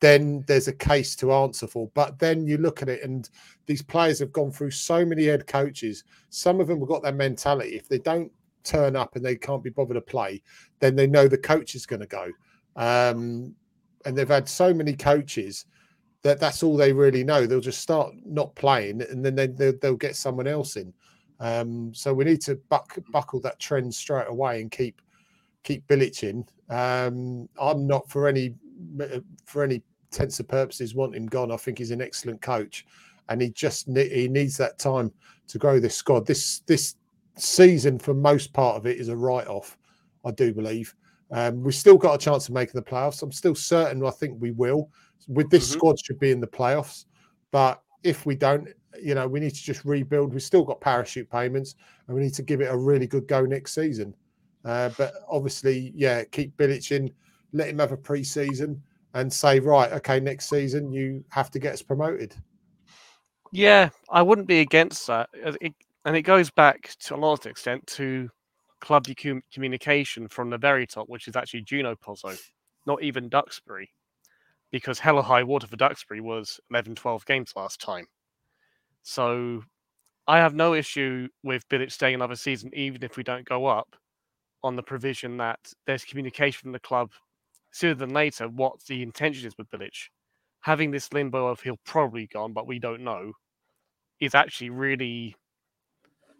Then 0.00 0.44
there's 0.46 0.68
a 0.68 0.72
case 0.72 1.16
to 1.16 1.32
answer 1.32 1.66
for. 1.66 1.90
But 1.94 2.18
then 2.18 2.46
you 2.46 2.56
look 2.58 2.82
at 2.82 2.88
it, 2.88 3.02
and 3.02 3.28
these 3.66 3.82
players 3.82 4.18
have 4.20 4.32
gone 4.32 4.52
through 4.52 4.70
so 4.70 5.04
many 5.04 5.26
head 5.26 5.46
coaches. 5.46 6.04
Some 6.30 6.60
of 6.60 6.68
them 6.68 6.78
have 6.80 6.88
got 6.88 7.02
their 7.02 7.12
mentality. 7.12 7.76
If 7.76 7.88
they 7.88 7.98
don't 7.98 8.30
turn 8.64 8.96
up 8.96 9.16
and 9.16 9.24
they 9.24 9.36
can't 9.36 9.62
be 9.62 9.70
bothered 9.70 9.96
to 9.96 10.00
play, 10.00 10.42
then 10.80 10.94
they 10.94 11.06
know 11.06 11.26
the 11.26 11.38
coach 11.38 11.74
is 11.74 11.86
going 11.86 12.00
to 12.00 12.06
go. 12.06 12.30
Um, 12.76 13.54
and 14.04 14.16
they've 14.16 14.28
had 14.28 14.48
so 14.48 14.72
many 14.72 14.94
coaches 14.94 15.66
that 16.22 16.40
that's 16.40 16.62
all 16.62 16.76
they 16.76 16.92
really 16.92 17.24
know. 17.24 17.46
They'll 17.46 17.60
just 17.60 17.80
start 17.80 18.12
not 18.24 18.54
playing, 18.54 19.02
and 19.02 19.24
then 19.24 19.34
they, 19.34 19.46
they'll, 19.48 19.78
they'll 19.80 19.96
get 19.96 20.16
someone 20.16 20.46
else 20.46 20.76
in. 20.76 20.92
Um, 21.40 21.94
so 21.94 22.12
we 22.12 22.24
need 22.24 22.40
to 22.42 22.56
buck, 22.68 22.98
buckle 23.10 23.40
that 23.40 23.60
trend 23.60 23.94
straight 23.94 24.28
away 24.28 24.60
and 24.60 24.70
keep 24.70 25.00
keep 25.64 25.86
Bilic 25.86 26.22
in. 26.22 26.44
Um, 26.70 27.48
I'm 27.60 27.86
not 27.86 28.08
for 28.08 28.26
any 28.28 28.54
for 29.44 29.62
any 29.62 29.82
tense 30.10 30.40
of 30.40 30.48
purposes 30.48 30.94
want 30.94 31.14
him 31.14 31.26
gone. 31.26 31.52
I 31.52 31.56
think 31.56 31.78
he's 31.78 31.90
an 31.90 32.00
excellent 32.00 32.40
coach, 32.40 32.86
and 33.28 33.40
he 33.40 33.50
just 33.50 33.88
he 33.88 34.28
needs 34.28 34.56
that 34.56 34.78
time 34.78 35.12
to 35.48 35.58
grow 35.58 35.80
this 35.80 35.96
squad. 35.96 36.26
This 36.26 36.60
this 36.60 36.96
season, 37.36 37.98
for 37.98 38.14
most 38.14 38.52
part 38.52 38.76
of 38.76 38.86
it, 38.86 38.98
is 38.98 39.08
a 39.08 39.16
write 39.16 39.46
off. 39.46 39.78
I 40.24 40.30
do 40.30 40.52
believe. 40.52 40.94
Um, 41.30 41.62
we've 41.62 41.74
still 41.74 41.98
got 41.98 42.14
a 42.14 42.18
chance 42.18 42.48
of 42.48 42.54
making 42.54 42.74
the 42.74 42.82
playoffs. 42.82 43.22
I'm 43.22 43.32
still 43.32 43.54
certain. 43.54 44.04
I 44.04 44.10
think 44.10 44.40
we 44.40 44.50
will. 44.50 44.90
With 45.28 45.50
this 45.50 45.68
mm-hmm. 45.68 45.78
squad, 45.78 45.98
should 46.00 46.18
be 46.18 46.30
in 46.30 46.40
the 46.40 46.46
playoffs. 46.46 47.04
But 47.50 47.82
if 48.02 48.24
we 48.24 48.34
don't, 48.34 48.68
you 49.02 49.14
know, 49.14 49.28
we 49.28 49.40
need 49.40 49.54
to 49.54 49.62
just 49.62 49.84
rebuild. 49.84 50.32
We've 50.32 50.42
still 50.42 50.64
got 50.64 50.80
parachute 50.80 51.30
payments, 51.30 51.74
and 52.06 52.16
we 52.16 52.22
need 52.22 52.34
to 52.34 52.42
give 52.42 52.60
it 52.60 52.72
a 52.72 52.76
really 52.76 53.06
good 53.06 53.28
go 53.28 53.44
next 53.44 53.74
season. 53.74 54.14
Uh, 54.64 54.90
but 54.96 55.14
obviously, 55.28 55.92
yeah, 55.94 56.24
keep 56.24 56.56
Bilic 56.56 56.90
in, 56.92 57.10
let 57.52 57.68
him 57.68 57.78
have 57.78 57.92
a 57.92 57.96
pre-season, 57.96 58.82
and 59.14 59.32
say, 59.32 59.58
right, 59.58 59.92
okay, 59.92 60.20
next 60.20 60.48
season 60.48 60.92
you 60.92 61.24
have 61.30 61.50
to 61.50 61.58
get 61.58 61.72
us 61.72 61.82
promoted. 61.82 62.34
Yeah, 63.52 63.88
I 64.10 64.22
wouldn't 64.22 64.46
be 64.46 64.60
against 64.60 65.06
that. 65.06 65.30
It, 65.32 65.74
and 66.04 66.16
it 66.16 66.22
goes 66.22 66.50
back 66.50 66.94
to 67.00 67.14
a 67.14 67.16
large 67.16 67.46
extent 67.46 67.86
to 67.88 68.28
club 68.80 69.06
communication 69.52 70.28
from 70.28 70.50
the 70.50 70.58
very 70.58 70.86
top, 70.86 71.08
which 71.08 71.28
is 71.28 71.36
actually 71.36 71.62
Gino 71.62 71.94
Pozzo, 71.96 72.38
not 72.86 73.02
even 73.02 73.28
Duxbury, 73.28 73.90
because 74.70 74.98
hella 74.98 75.22
high 75.22 75.42
water 75.42 75.66
for 75.66 75.76
Duxbury 75.76 76.20
was 76.20 76.60
11, 76.70 76.94
12 76.94 77.24
games 77.26 77.52
last 77.56 77.80
time. 77.80 78.06
So 79.02 79.62
I 80.26 80.38
have 80.38 80.54
no 80.54 80.74
issue 80.74 81.28
with 81.42 81.68
Bilic 81.68 81.90
staying 81.90 82.14
another 82.14 82.36
season, 82.36 82.70
even 82.74 83.02
if 83.02 83.16
we 83.16 83.22
don't 83.22 83.48
go 83.48 83.66
up, 83.66 83.96
on 84.62 84.76
the 84.76 84.82
provision 84.82 85.38
that 85.38 85.58
there's 85.86 86.04
communication 86.04 86.60
from 86.60 86.72
the 86.72 86.80
club 86.80 87.10
sooner 87.70 87.94
than 87.94 88.10
later 88.10 88.48
what 88.48 88.84
the 88.86 89.02
intention 89.02 89.46
is 89.46 89.56
with 89.58 89.70
Bilic. 89.70 90.08
Having 90.60 90.90
this 90.90 91.12
limbo 91.12 91.46
of 91.46 91.60
he'll 91.60 91.78
probably 91.84 92.26
gone, 92.26 92.52
but 92.52 92.66
we 92.66 92.78
don't 92.78 93.02
know, 93.04 93.32
is 94.20 94.34
actually 94.34 94.70
really 94.70 95.36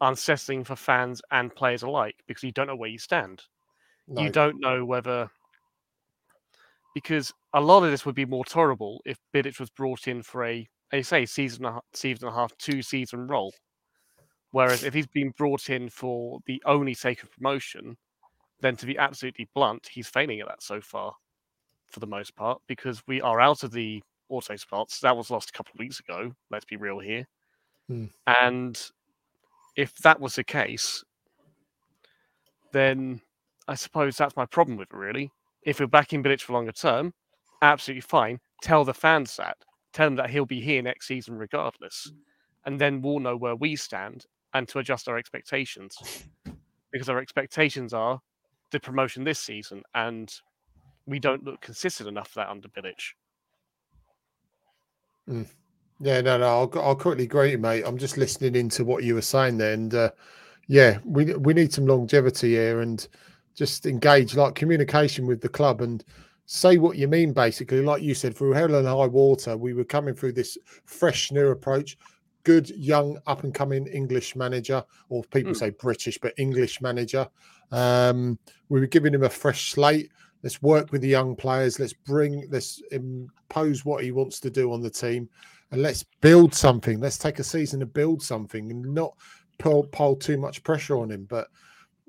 unsettling 0.00 0.64
for 0.64 0.76
fans 0.76 1.20
and 1.30 1.54
players 1.54 1.82
alike 1.82 2.16
because 2.26 2.42
you 2.42 2.52
don't 2.52 2.66
know 2.66 2.76
where 2.76 2.88
you 2.88 2.98
stand. 2.98 3.42
No. 4.06 4.22
You 4.22 4.30
don't 4.30 4.60
know 4.60 4.84
whether 4.84 5.30
because 6.94 7.32
a 7.54 7.60
lot 7.60 7.84
of 7.84 7.90
this 7.90 8.04
would 8.04 8.14
be 8.14 8.24
more 8.24 8.44
tolerable 8.44 9.00
if 9.04 9.18
Bilic 9.34 9.60
was 9.60 9.70
brought 9.70 10.08
in 10.08 10.22
for 10.22 10.44
a, 10.44 10.66
I 10.92 11.02
say, 11.02 11.26
season 11.26 11.64
and 11.64 11.70
a 11.70 11.74
half, 11.74 11.84
season 11.94 12.26
and 12.26 12.36
a 12.36 12.38
half, 12.38 12.56
two 12.58 12.82
season 12.82 13.26
role. 13.26 13.52
Whereas 14.50 14.82
if 14.82 14.94
he's 14.94 15.06
been 15.06 15.32
brought 15.36 15.68
in 15.68 15.90
for 15.90 16.40
the 16.46 16.62
only 16.64 16.94
sake 16.94 17.22
of 17.22 17.30
promotion, 17.30 17.96
then 18.60 18.76
to 18.76 18.86
be 18.86 18.98
absolutely 18.98 19.48
blunt, 19.54 19.88
he's 19.90 20.08
failing 20.08 20.40
at 20.40 20.48
that 20.48 20.62
so 20.62 20.80
far, 20.80 21.14
for 21.86 22.00
the 22.00 22.06
most 22.06 22.34
part, 22.34 22.60
because 22.66 23.02
we 23.06 23.20
are 23.20 23.40
out 23.40 23.62
of 23.62 23.72
the 23.72 24.02
auto 24.28 24.56
spots. 24.56 25.00
That 25.00 25.16
was 25.16 25.30
lost 25.30 25.50
a 25.50 25.52
couple 25.52 25.72
of 25.74 25.78
weeks 25.78 26.00
ago. 26.00 26.32
Let's 26.50 26.64
be 26.64 26.76
real 26.76 26.98
here. 26.98 27.26
Hmm. 27.88 28.06
And 28.26 28.80
if 29.76 29.94
that 29.98 30.20
was 30.20 30.34
the 30.34 30.44
case, 30.44 31.04
then 32.72 33.20
I 33.66 33.74
suppose 33.74 34.16
that's 34.16 34.36
my 34.36 34.46
problem 34.46 34.76
with 34.76 34.88
it, 34.92 34.96
really. 34.96 35.30
If 35.62 35.80
we're 35.80 35.86
backing 35.86 36.22
Bilic 36.22 36.40
for 36.40 36.52
longer 36.52 36.72
term, 36.72 37.12
absolutely 37.62 38.02
fine. 38.02 38.38
Tell 38.62 38.84
the 38.84 38.94
fans 38.94 39.36
that. 39.36 39.56
Tell 39.92 40.06
them 40.06 40.16
that 40.16 40.30
he'll 40.30 40.46
be 40.46 40.60
here 40.60 40.82
next 40.82 41.06
season 41.06 41.36
regardless. 41.36 42.12
And 42.66 42.80
then 42.80 43.00
we'll 43.00 43.20
know 43.20 43.36
where 43.36 43.56
we 43.56 43.76
stand 43.76 44.26
and 44.52 44.68
to 44.68 44.78
adjust 44.78 45.08
our 45.08 45.18
expectations. 45.18 45.96
Because 46.90 47.10
our 47.10 47.18
expectations 47.18 47.92
are 47.92 48.18
the 48.70 48.80
promotion 48.80 49.24
this 49.24 49.38
season, 49.38 49.82
and 49.94 50.32
we 51.06 51.18
don't 51.18 51.44
look 51.44 51.60
consistent 51.60 52.08
enough 52.08 52.28
for 52.28 52.40
that 52.40 52.50
under 52.50 52.68
Bilic. 52.68 53.14
Mm. 55.28 55.46
Yeah, 56.00 56.20
no, 56.20 56.38
no, 56.38 56.46
I'll, 56.46 56.72
I'll 56.80 56.94
quickly 56.94 57.24
agree, 57.24 57.56
mate. 57.56 57.82
I'm 57.84 57.98
just 57.98 58.16
listening 58.16 58.54
into 58.54 58.84
what 58.84 59.02
you 59.02 59.14
were 59.14 59.22
saying 59.22 59.58
there, 59.58 59.72
and 59.72 59.92
uh, 59.94 60.10
yeah, 60.68 60.98
we 61.04 61.34
we 61.34 61.54
need 61.54 61.72
some 61.72 61.86
longevity 61.86 62.50
here, 62.50 62.80
and 62.80 63.06
just 63.54 63.86
engage 63.86 64.36
like 64.36 64.54
communication 64.54 65.26
with 65.26 65.40
the 65.40 65.48
club 65.48 65.80
and 65.80 66.04
say 66.46 66.78
what 66.78 66.96
you 66.96 67.08
mean. 67.08 67.32
Basically, 67.32 67.82
like 67.82 68.02
you 68.02 68.14
said, 68.14 68.36
through 68.36 68.52
hell 68.52 68.74
and 68.74 68.86
high 68.86 69.06
water, 69.06 69.56
we 69.56 69.74
were 69.74 69.84
coming 69.84 70.14
through 70.14 70.32
this 70.32 70.56
fresh 70.84 71.32
new 71.32 71.48
approach. 71.48 71.98
Good 72.48 72.70
young 72.70 73.18
up 73.26 73.44
and 73.44 73.52
coming 73.52 73.86
English 74.00 74.34
manager, 74.34 74.82
or 75.10 75.22
people 75.24 75.52
mm. 75.52 75.56
say 75.56 75.70
British, 75.70 76.16
but 76.16 76.32
English 76.38 76.80
manager. 76.80 77.28
Um, 77.70 78.38
we 78.70 78.80
were 78.80 78.86
giving 78.86 79.12
him 79.12 79.24
a 79.24 79.28
fresh 79.28 79.72
slate. 79.72 80.10
Let's 80.42 80.62
work 80.62 80.90
with 80.90 81.02
the 81.02 81.14
young 81.18 81.36
players. 81.36 81.78
Let's 81.78 81.92
bring, 81.92 82.48
let's 82.50 82.80
impose 82.90 83.84
what 83.84 84.02
he 84.02 84.12
wants 84.12 84.40
to 84.40 84.50
do 84.50 84.72
on 84.72 84.80
the 84.80 84.88
team 85.04 85.28
and 85.70 85.82
let's 85.82 86.04
build 86.22 86.54
something. 86.54 87.00
Let's 87.00 87.18
take 87.18 87.38
a 87.38 87.44
season 87.44 87.80
to 87.80 87.86
build 87.86 88.22
something 88.22 88.70
and 88.70 88.94
not 88.94 89.12
pile, 89.58 89.82
pile 89.82 90.16
too 90.16 90.38
much 90.38 90.62
pressure 90.62 90.96
on 90.96 91.10
him. 91.10 91.26
But 91.28 91.48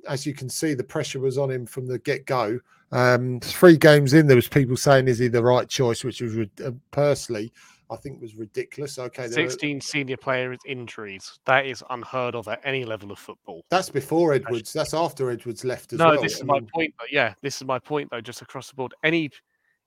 as 0.07 0.25
you 0.25 0.33
can 0.33 0.49
see, 0.49 0.73
the 0.73 0.83
pressure 0.95 1.19
was 1.19 1.37
on 1.37 1.51
him 1.51 1.65
from 1.65 1.85
the 1.85 1.99
get 1.99 2.25
go, 2.25 2.59
Um, 2.91 3.39
three 3.41 3.77
games 3.77 4.13
in, 4.13 4.27
there 4.27 4.35
was 4.35 4.47
people 4.47 4.77
saying, 4.77 5.07
"Is 5.07 5.19
he 5.19 5.27
the 5.27 5.43
right 5.43 5.67
choice?" 5.67 6.03
Which 6.03 6.21
was 6.21 6.37
uh, 6.37 6.71
personally, 6.91 7.51
I 7.91 7.95
think 7.95 8.21
was 8.21 8.35
ridiculous. 8.35 8.99
Okay, 8.99 9.27
sixteen 9.27 9.77
are... 9.77 9.81
senior 9.81 10.17
players 10.17 10.59
injuries. 10.65 11.39
That 11.45 11.65
is 11.65 11.83
unheard 11.89 12.35
of 12.35 12.47
at 12.47 12.61
any 12.63 12.85
level 12.85 13.11
of 13.11 13.19
football. 13.19 13.65
That's 13.69 13.89
before 13.89 14.33
Edwards. 14.33 14.73
That's 14.73 14.93
after 14.93 15.29
Edwards 15.31 15.65
left 15.65 15.93
as 15.93 15.99
no, 15.99 16.05
well. 16.05 16.15
No, 16.15 16.21
this 16.21 16.35
is 16.35 16.41
I 16.41 16.45
mean... 16.45 16.47
my 16.47 16.59
point. 16.73 16.93
Though. 16.99 17.07
Yeah, 17.11 17.33
this 17.41 17.57
is 17.57 17.65
my 17.65 17.79
point 17.79 18.09
though. 18.11 18.21
Just 18.21 18.41
across 18.41 18.69
the 18.69 18.75
board, 18.75 18.93
any 19.03 19.29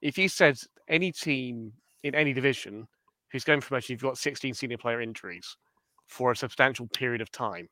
if 0.01 0.19
you 0.19 0.29
said 0.29 0.59
any 0.89 1.13
team 1.13 1.73
in 2.03 2.15
any 2.15 2.33
division 2.33 2.87
who's 3.31 3.45
going 3.45 3.61
for 3.61 3.69
promotion, 3.69 3.95
you've 3.95 4.03
got 4.03 4.19
sixteen 4.19 4.55
senior 4.55 4.79
player 4.79 5.01
injuries 5.01 5.57
for 6.07 6.33
a 6.33 6.37
substantial 6.37 6.89
period 6.89 7.21
of 7.21 7.31
time. 7.31 7.69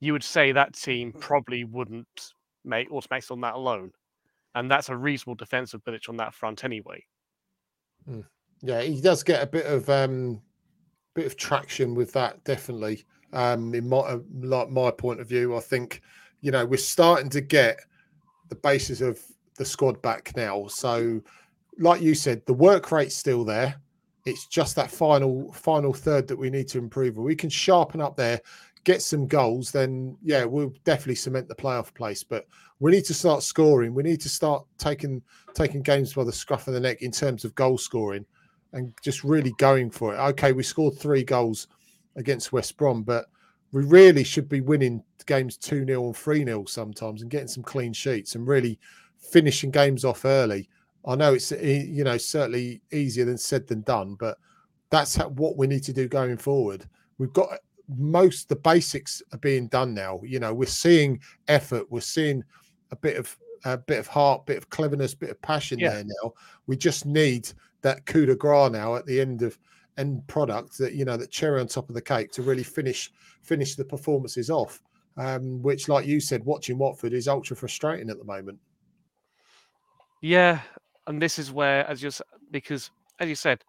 You 0.00 0.12
would 0.12 0.24
say 0.24 0.52
that 0.52 0.74
team 0.74 1.12
probably 1.12 1.64
wouldn't 1.64 2.32
make 2.64 2.90
automatics 2.90 3.30
on 3.30 3.40
that 3.40 3.54
alone 3.54 3.92
and 4.54 4.70
that's 4.70 4.88
a 4.88 4.96
reasonable 4.96 5.34
defensive 5.34 5.82
Bilic 5.84 6.08
on 6.08 6.16
that 6.16 6.34
front 6.34 6.64
anyway. 6.64 7.04
Mm. 8.08 8.24
Yeah, 8.62 8.82
he 8.82 9.00
does 9.00 9.22
get 9.22 9.42
a 9.42 9.46
bit 9.46 9.66
of 9.66 9.88
um, 9.88 10.40
bit 11.14 11.26
of 11.26 11.36
traction 11.36 11.94
with 11.94 12.12
that, 12.12 12.42
definitely. 12.44 13.04
Um, 13.32 13.74
in 13.74 13.88
my 13.88 13.98
uh, 13.98 14.18
like 14.40 14.70
my 14.70 14.90
point 14.90 15.20
of 15.20 15.28
view, 15.28 15.56
I 15.56 15.60
think 15.60 16.02
you 16.40 16.50
know 16.50 16.66
we're 16.66 16.76
starting 16.76 17.30
to 17.30 17.40
get 17.40 17.80
the 18.48 18.56
basis 18.56 19.00
of 19.00 19.20
the 19.56 19.64
squad 19.64 20.00
back 20.02 20.36
now. 20.36 20.66
So, 20.66 21.20
like 21.78 22.02
you 22.02 22.14
said, 22.14 22.44
the 22.46 22.54
work 22.54 22.92
rate's 22.92 23.16
still 23.16 23.44
there. 23.44 23.76
It's 24.26 24.46
just 24.46 24.76
that 24.76 24.90
final 24.90 25.52
final 25.52 25.94
third 25.94 26.28
that 26.28 26.36
we 26.36 26.50
need 26.50 26.68
to 26.68 26.78
improve. 26.78 27.16
We 27.16 27.36
can 27.36 27.50
sharpen 27.50 28.02
up 28.02 28.16
there, 28.16 28.40
get 28.84 29.00
some 29.00 29.26
goals, 29.26 29.72
then 29.72 30.18
yeah, 30.22 30.44
we'll 30.44 30.74
definitely 30.84 31.14
cement 31.14 31.48
the 31.48 31.54
playoff 31.54 31.94
place. 31.94 32.22
But 32.22 32.46
we 32.78 32.90
need 32.90 33.04
to 33.06 33.14
start 33.14 33.42
scoring. 33.42 33.94
We 33.94 34.02
need 34.02 34.20
to 34.20 34.28
start 34.28 34.66
taking 34.76 35.22
taking 35.54 35.80
games 35.80 36.12
by 36.12 36.24
the 36.24 36.32
scruff 36.32 36.68
of 36.68 36.74
the 36.74 36.80
neck 36.80 37.00
in 37.00 37.10
terms 37.10 37.46
of 37.46 37.54
goal 37.54 37.78
scoring 37.78 38.26
and 38.72 38.92
just 39.02 39.24
really 39.24 39.52
going 39.58 39.90
for 39.90 40.14
it. 40.14 40.18
Okay, 40.18 40.52
we 40.52 40.62
scored 40.62 40.98
three 40.98 41.24
goals 41.24 41.68
against 42.16 42.52
West 42.52 42.76
Brom, 42.76 43.02
but 43.02 43.26
we 43.72 43.84
really 43.84 44.24
should 44.24 44.48
be 44.48 44.60
winning 44.60 45.02
games 45.26 45.56
2 45.56 45.86
0 45.86 46.06
and 46.06 46.16
3 46.16 46.44
0 46.44 46.64
sometimes 46.64 47.22
and 47.22 47.30
getting 47.30 47.48
some 47.48 47.62
clean 47.62 47.92
sheets 47.92 48.34
and 48.34 48.46
really 48.46 48.78
finishing 49.18 49.70
games 49.70 50.04
off 50.04 50.24
early. 50.24 50.68
I 51.06 51.14
know 51.14 51.34
it's 51.34 51.52
eh, 51.52 51.84
you 51.86 52.04
know 52.04 52.18
certainly 52.18 52.82
easier 52.92 53.24
than 53.24 53.38
said 53.38 53.66
than 53.66 53.82
done, 53.82 54.16
but 54.18 54.38
that's 54.90 55.16
what 55.16 55.56
we 55.56 55.66
need 55.66 55.84
to 55.84 55.92
do 55.92 56.08
going 56.08 56.36
forward. 56.36 56.86
We've 57.18 57.32
got 57.32 57.52
eh, 57.52 57.56
most 57.96 58.48
the 58.48 58.56
basics 58.56 59.22
are 59.32 59.38
being 59.38 59.68
done 59.68 59.94
now. 59.94 60.20
You 60.22 60.40
know, 60.40 60.52
we're 60.52 60.66
seeing 60.66 61.20
effort, 61.48 61.90
we're 61.90 62.00
seeing 62.00 62.42
a 62.90 62.96
bit 62.96 63.16
of 63.16 63.36
a 63.64 63.78
bit 63.78 63.98
of 63.98 64.06
heart, 64.06 64.46
bit 64.46 64.58
of 64.58 64.70
cleverness, 64.70 65.14
bit 65.14 65.30
of 65.30 65.40
passion 65.42 65.78
yeah. 65.78 65.90
there 65.90 66.04
now. 66.04 66.32
We 66.66 66.76
just 66.76 67.06
need 67.06 67.52
that 67.82 68.04
coup 68.06 68.26
de 68.26 68.34
grace 68.34 68.70
now 68.70 68.96
at 68.96 69.06
the 69.06 69.20
end 69.20 69.42
of 69.42 69.58
end 69.98 70.26
product 70.26 70.78
that 70.78 70.94
you 70.94 71.04
know 71.04 71.16
that 71.16 71.30
cherry 71.30 71.60
on 71.60 71.66
top 71.66 71.88
of 71.88 71.94
the 71.94 72.02
cake 72.02 72.30
to 72.32 72.42
really 72.42 72.62
finish 72.62 73.10
finish 73.42 73.74
the 73.74 73.84
performances 73.84 74.50
off. 74.50 74.82
Um, 75.16 75.60
which, 75.60 75.88
like 75.88 76.06
you 76.06 76.20
said, 76.20 76.44
watching 76.44 76.78
Watford 76.78 77.12
is 77.12 77.28
ultra 77.28 77.54
frustrating 77.54 78.08
at 78.08 78.18
the 78.18 78.24
moment. 78.24 78.58
Yeah, 80.22 80.60
and 81.08 81.20
this 81.20 81.38
is 81.38 81.52
where, 81.52 81.86
as 81.86 82.02
you 82.02 82.10
because 82.50 82.90
as 83.18 83.28
you 83.28 83.34
said, 83.34 83.62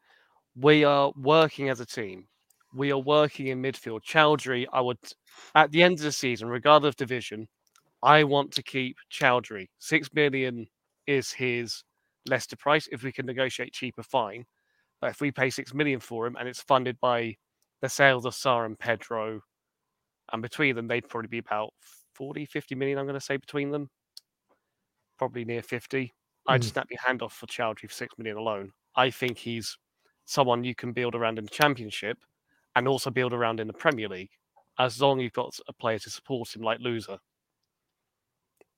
we 0.55 0.83
are 0.83 1.11
working 1.17 1.69
as 1.69 1.79
a 1.79 1.85
team 1.85 2.27
we 2.73 2.91
are 2.91 2.99
working 2.99 3.47
in 3.47 3.61
midfield. 3.61 4.03
Choudhury, 4.03 4.65
I 4.71 4.81
would, 4.81 4.97
at 5.55 5.71
the 5.71 5.83
end 5.83 5.95
of 5.95 6.03
the 6.03 6.11
season, 6.11 6.47
regardless 6.47 6.89
of 6.89 6.95
division, 6.95 7.47
I 8.03 8.23
want 8.23 8.51
to 8.53 8.63
keep 8.63 8.97
Choudhury. 9.11 9.67
Six 9.79 10.09
million 10.13 10.67
is 11.07 11.31
his 11.31 11.83
Leicester 12.27 12.55
price. 12.55 12.87
If 12.91 13.03
we 13.03 13.11
can 13.11 13.25
negotiate 13.25 13.73
cheaper, 13.73 14.03
fine. 14.03 14.45
But 14.99 15.11
if 15.11 15.21
we 15.21 15.31
pay 15.31 15.49
six 15.49 15.73
million 15.73 15.99
for 15.99 16.27
him 16.27 16.35
and 16.39 16.47
it's 16.47 16.61
funded 16.61 16.99
by 16.99 17.35
the 17.81 17.89
sales 17.89 18.25
of 18.25 18.33
Sarr 18.33 18.65
and 18.65 18.77
Pedro, 18.77 19.41
and 20.31 20.41
between 20.41 20.75
them, 20.75 20.87
they'd 20.87 21.07
probably 21.07 21.27
be 21.27 21.39
about 21.39 21.71
40, 22.13 22.45
50 22.45 22.75
million, 22.75 22.97
I'm 22.97 23.05
going 23.05 23.19
to 23.19 23.25
say, 23.25 23.37
between 23.37 23.71
them. 23.71 23.89
Probably 25.17 25.45
near 25.45 25.61
50. 25.61 26.05
Mm. 26.05 26.11
I'd 26.47 26.63
snap 26.63 26.87
your 26.89 27.01
hand 27.05 27.21
off 27.21 27.33
for 27.33 27.47
Choudhury 27.47 27.89
for 27.89 27.93
six 27.93 28.17
million 28.17 28.37
alone. 28.37 28.71
I 28.95 29.09
think 29.09 29.37
he's 29.37 29.77
someone 30.25 30.63
you 30.63 30.75
can 30.75 30.93
build 30.93 31.15
around 31.15 31.37
in 31.37 31.45
the 31.45 31.51
championship 31.51 32.17
and 32.75 32.87
also 32.87 33.09
build 33.09 33.33
around 33.33 33.59
in 33.59 33.67
the 33.67 33.73
Premier 33.73 34.07
League, 34.07 34.31
as 34.79 35.01
long 35.01 35.19
as 35.19 35.23
you've 35.23 35.33
got 35.33 35.53
a 35.67 35.73
player 35.73 35.99
to 35.99 36.09
support 36.09 36.55
him 36.55 36.61
like 36.61 36.79
Louza. 36.79 37.17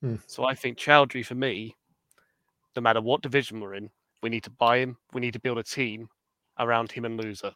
Hmm. 0.02 0.16
So 0.28 0.46
I 0.46 0.56
think 0.56 0.78
Choudhury, 0.78 1.26
for 1.26 1.36
me, 1.36 1.76
no 2.76 2.82
matter 2.82 3.02
what 3.02 3.22
division 3.22 3.60
we're 3.60 3.76
in, 3.76 3.90
we 4.22 4.30
need 4.30 4.44
to 4.44 4.50
buy 4.52 4.78
him. 4.78 4.98
We 5.14 5.22
need 5.22 5.34
to 5.34 5.40
build 5.40 5.58
a 5.58 5.64
team 5.64 6.08
around 6.60 6.92
him 6.92 7.06
and 7.06 7.20
Louza. 7.20 7.54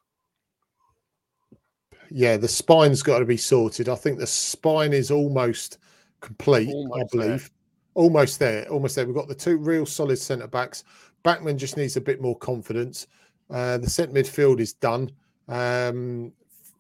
Yeah, 2.10 2.38
the 2.38 2.48
spine's 2.48 3.04
got 3.04 3.20
to 3.20 3.26
be 3.26 3.38
sorted. 3.38 3.90
I 3.90 3.96
think 3.96 4.18
the 4.18 4.28
spine 4.28 4.94
is 4.94 5.12
almost 5.12 5.80
complete, 6.22 6.70
almost 6.70 7.02
I 7.02 7.18
believe. 7.18 7.40
There. 7.40 7.50
Almost 7.96 8.40
there, 8.40 8.70
almost 8.70 8.96
there. 8.96 9.06
We've 9.06 9.16
got 9.16 9.28
the 9.28 9.36
two 9.36 9.58
real 9.58 9.86
solid 9.86 10.18
centre 10.18 10.48
backs. 10.48 10.84
Bachmann 11.24 11.58
just 11.58 11.78
needs 11.78 11.98
a 11.98 12.02
bit 12.02 12.22
more 12.22 12.38
confidence. 12.38 13.08
Uh, 13.50 13.80
the 13.80 13.90
centre 13.90 14.14
midfield 14.14 14.60
is 14.60 14.74
done. 14.74 15.12
Um, 15.48 16.32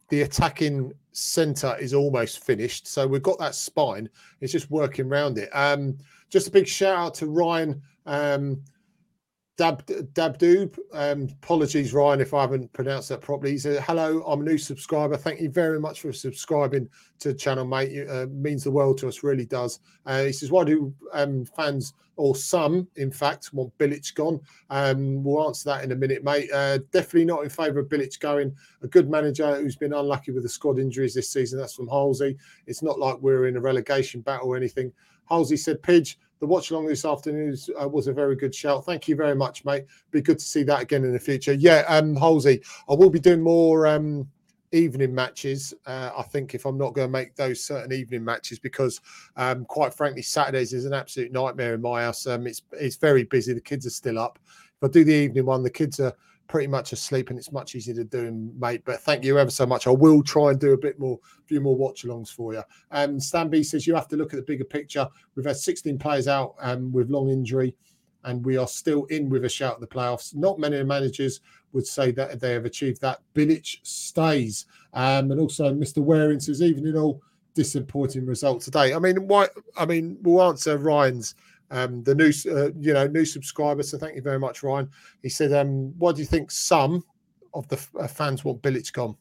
the 0.09 0.21
attacking 0.21 0.93
centre 1.11 1.75
is 1.79 1.93
almost 1.93 2.43
finished. 2.43 2.87
So 2.87 3.07
we've 3.07 3.23
got 3.23 3.39
that 3.39 3.55
spine. 3.55 4.07
It's 4.41 4.51
just 4.51 4.69
working 4.69 5.07
around 5.07 5.37
it. 5.37 5.49
Um, 5.53 5.97
just 6.29 6.47
a 6.47 6.51
big 6.51 6.67
shout 6.67 6.97
out 6.97 7.13
to 7.15 7.25
Ryan. 7.25 7.81
Um, 8.07 8.63
Dab 9.57 9.83
Dabdoob. 9.87 10.77
Um, 10.93 11.29
apologies, 11.41 11.91
Ryan, 11.91 12.21
if 12.21 12.33
I 12.33 12.41
haven't 12.41 12.71
pronounced 12.73 13.09
that 13.09 13.21
properly. 13.21 13.53
He 13.53 13.57
said, 13.57 13.83
"Hello, 13.83 14.21
I'm 14.21 14.41
a 14.41 14.43
new 14.43 14.57
subscriber. 14.57 15.17
Thank 15.17 15.41
you 15.41 15.49
very 15.49 15.79
much 15.79 16.01
for 16.01 16.13
subscribing 16.13 16.87
to 17.19 17.29
the 17.29 17.33
channel, 17.33 17.65
mate. 17.65 17.91
It 17.91 18.07
uh, 18.07 18.27
means 18.27 18.63
the 18.63 18.71
world 18.71 18.99
to 18.99 19.07
us, 19.07 19.23
really 19.23 19.45
does." 19.45 19.79
Uh, 20.05 20.25
he 20.25 20.31
says, 20.31 20.51
"Why 20.51 20.63
do 20.63 20.93
um, 21.11 21.43
fans 21.43 21.95
or 22.17 22.35
some, 22.35 22.87
in 22.97 23.09
fact, 23.11 23.51
want 23.51 23.75
Bilic 23.79 24.13
gone?" 24.13 24.39
Um, 24.69 25.23
we'll 25.23 25.47
answer 25.47 25.69
that 25.71 25.83
in 25.83 25.91
a 25.91 25.95
minute, 25.95 26.23
mate. 26.23 26.51
Uh, 26.53 26.77
definitely 26.91 27.25
not 27.25 27.43
in 27.43 27.49
favour 27.49 27.79
of 27.79 27.89
Bilic 27.89 28.19
going. 28.19 28.55
A 28.83 28.87
good 28.87 29.09
manager 29.09 29.55
who's 29.55 29.75
been 29.75 29.93
unlucky 29.93 30.31
with 30.31 30.43
the 30.43 30.49
squad 30.49 30.77
injuries 30.77 31.15
this 31.15 31.33
season. 31.33 31.57
That's 31.57 31.73
from 31.73 31.87
Halsey. 31.87 32.37
It's 32.67 32.83
not 32.83 32.99
like 32.99 33.17
we're 33.21 33.47
in 33.47 33.57
a 33.57 33.61
relegation 33.61 34.21
battle 34.21 34.49
or 34.49 34.55
anything. 34.55 34.93
Halsey 35.27 35.57
said, 35.57 35.81
"Pidge." 35.81 36.19
The 36.39 36.47
watch 36.47 36.71
along 36.71 36.87
this 36.87 37.05
afternoon 37.05 37.51
was, 37.51 37.69
uh, 37.81 37.87
was, 37.87 38.07
a 38.07 38.13
very 38.13 38.35
good 38.35 38.53
shout. 38.53 38.85
Thank 38.85 39.07
you 39.07 39.15
very 39.15 39.35
much, 39.35 39.65
mate. 39.65 39.85
Be 40.11 40.21
good 40.21 40.39
to 40.39 40.45
see 40.45 40.63
that 40.63 40.81
again 40.81 41.03
in 41.03 41.13
the 41.13 41.19
future. 41.19 41.53
Yeah, 41.53 41.83
um, 41.87 42.15
Halsey, 42.15 42.61
I 42.89 42.93
will 42.93 43.09
be 43.09 43.19
doing 43.19 43.41
more 43.41 43.87
um, 43.87 44.27
evening 44.71 45.13
matches. 45.13 45.73
Uh, 45.85 46.11
I 46.17 46.23
think 46.23 46.53
if 46.53 46.65
I'm 46.65 46.77
not 46.77 46.93
going 46.93 47.07
to 47.07 47.11
make 47.11 47.35
those 47.35 47.63
certain 47.63 47.93
evening 47.93 48.23
matches, 48.23 48.59
because 48.59 49.01
um, 49.35 49.65
quite 49.65 49.93
frankly, 49.93 50.21
Saturdays 50.21 50.73
is 50.73 50.85
an 50.85 50.93
absolute 50.93 51.31
nightmare 51.31 51.73
in 51.73 51.81
my 51.81 52.03
house. 52.03 52.27
Um, 52.27 52.47
it's 52.47 52.61
it's 52.73 52.97
very 52.97 53.23
busy. 53.23 53.53
The 53.53 53.61
kids 53.61 53.85
are 53.85 53.91
still 53.91 54.19
up. 54.19 54.39
If 54.81 54.89
I 54.89 54.91
do 54.91 55.03
the 55.03 55.13
evening 55.13 55.45
one, 55.45 55.63
the 55.63 55.69
kids 55.69 55.99
are 55.99 56.13
pretty 56.47 56.67
much 56.67 56.93
asleep 56.93 57.29
and 57.29 57.37
it's 57.37 57.51
much 57.51 57.75
easier 57.75 57.95
to 57.95 58.03
do, 58.03 58.51
mate. 58.57 58.81
But 58.85 59.01
thank 59.01 59.23
you 59.23 59.37
ever 59.37 59.51
so 59.51 59.65
much. 59.65 59.87
I 59.87 59.91
will 59.91 60.23
try 60.23 60.51
and 60.51 60.59
do 60.59 60.73
a 60.73 60.77
bit 60.77 60.99
more, 60.99 61.19
a 61.39 61.43
few 61.45 61.61
more 61.61 61.75
watch 61.75 62.05
alongs 62.05 62.33
for 62.33 62.53
you. 62.53 62.63
Um, 62.91 63.19
Stan 63.19 63.49
B 63.49 63.63
says 63.63 63.85
you 63.85 63.95
have 63.95 64.07
to 64.09 64.15
look 64.15 64.33
at 64.33 64.37
the 64.37 64.45
bigger 64.45 64.63
picture. 64.63 65.07
We've 65.35 65.45
had 65.45 65.57
16 65.57 65.97
players 65.99 66.27
out 66.27 66.55
um, 66.59 66.91
with 66.91 67.09
long 67.09 67.29
injury, 67.29 67.75
and 68.23 68.45
we 68.45 68.57
are 68.57 68.67
still 68.67 69.05
in 69.05 69.29
with 69.29 69.45
a 69.45 69.49
shout 69.49 69.75
at 69.75 69.79
the 69.79 69.87
playoffs. 69.87 70.35
Not 70.35 70.59
many 70.59 70.81
managers 70.83 71.41
would 71.73 71.85
say 71.85 72.11
that 72.11 72.39
they 72.39 72.53
have 72.53 72.65
achieved 72.65 73.01
that. 73.01 73.19
Bilic 73.35 73.77
stays. 73.83 74.65
Um, 74.93 75.31
and 75.31 75.39
also 75.39 75.73
Mr. 75.73 75.99
Waring 75.99 76.39
says, 76.39 76.61
even 76.61 76.87
in 76.87 76.97
all 76.97 77.21
disappointing 77.53 78.25
results 78.25 78.65
today. 78.65 78.93
I 78.93 78.99
mean, 78.99 79.27
why? 79.27 79.47
I 79.75 79.85
mean, 79.85 80.17
we'll 80.21 80.43
answer 80.43 80.77
Ryan's 80.77 81.35
um, 81.71 82.03
the 82.03 82.15
new, 82.15 82.31
uh, 82.51 82.69
you 82.79 82.93
know, 82.93 83.07
new 83.07 83.25
subscriber. 83.25 83.83
So 83.83 83.97
thank 83.97 84.15
you 84.15 84.21
very 84.21 84.39
much, 84.39 84.63
Ryan. 84.63 84.89
He 85.21 85.29
said, 85.29 85.53
um, 85.53 85.93
"What 85.97 86.15
do 86.15 86.21
you 86.21 86.27
think? 86.27 86.51
Some 86.51 87.03
of 87.53 87.67
the 87.67 87.79
uh, 87.99 88.07
fans 88.07 88.45
want 88.45 88.61
Bilic 88.61 88.91
gone." 88.93 89.17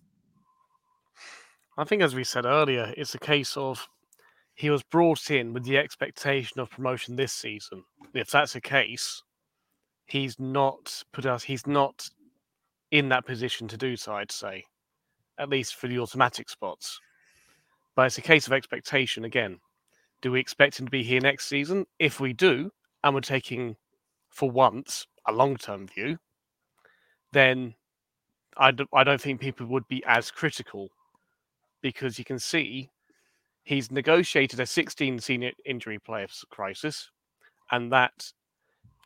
I 1.79 1.85
think, 1.85 2.03
as 2.03 2.15
we 2.15 2.25
said 2.25 2.47
earlier, 2.47 2.95
it's 2.97 3.15
a 3.15 3.19
case 3.19 3.57
of 3.57 3.87
he 4.55 4.71
was 4.71 4.83
brought 4.83 5.31
in 5.31 5.53
with 5.53 5.65
the 5.65 5.77
expectation 5.77 6.61
of 6.61 6.71
promotion 6.71 7.17
this 7.17 7.33
season. 7.33 7.85
If 8.15 8.31
that's 8.31 8.55
the 8.55 8.61
case, 8.61 9.23
he's 10.07 10.39
not 10.41 11.03
put 11.13 11.27
us. 11.27 11.43
He's 11.43 11.67
not 11.67 12.09
in 12.91 13.11
that 13.11 13.27
position 13.27 13.69
to 13.69 13.77
do 13.77 13.97
so. 13.97 14.15
I'd 14.15 14.33
say, 14.33 14.65
at 15.39 15.51
least 15.51 15.75
for 15.75 15.89
the 15.89 15.99
automatic 15.99 16.49
spots. 16.49 16.99
But 17.95 18.07
it's 18.07 18.19
a 18.19 18.23
case 18.23 18.47
of 18.47 18.53
expectation 18.53 19.25
again. 19.25 19.59
Do 20.23 20.33
we 20.33 20.41
expect 20.41 20.79
him 20.79 20.87
to 20.87 20.91
be 20.91 21.03
here 21.03 21.21
next 21.21 21.47
season? 21.47 21.87
If 21.99 22.21
we 22.21 22.33
do, 22.33 22.71
and 23.05 23.15
we're 23.15 23.21
taking 23.21 23.77
for 24.31 24.51
once 24.51 25.07
a 25.27 25.33
long 25.33 25.57
term 25.57 25.87
view, 25.87 26.19
then 27.33 27.75
I 28.57 28.71
d- 28.71 28.87
I 28.93 29.05
don't 29.05 29.21
think 29.21 29.41
people 29.41 29.67
would 29.67 29.87
be 29.89 30.03
as 30.07 30.31
critical 30.31 30.89
because 31.83 32.19
you 32.19 32.25
can 32.25 32.39
see 32.39 32.91
he's 33.65 33.91
negotiated 33.91 34.61
a 34.61 34.67
16 34.67 35.21
senior 35.21 35.53
injury 35.65 35.99
players 35.99 36.45
crisis 36.51 37.11
and 37.71 37.93
that 37.93 38.33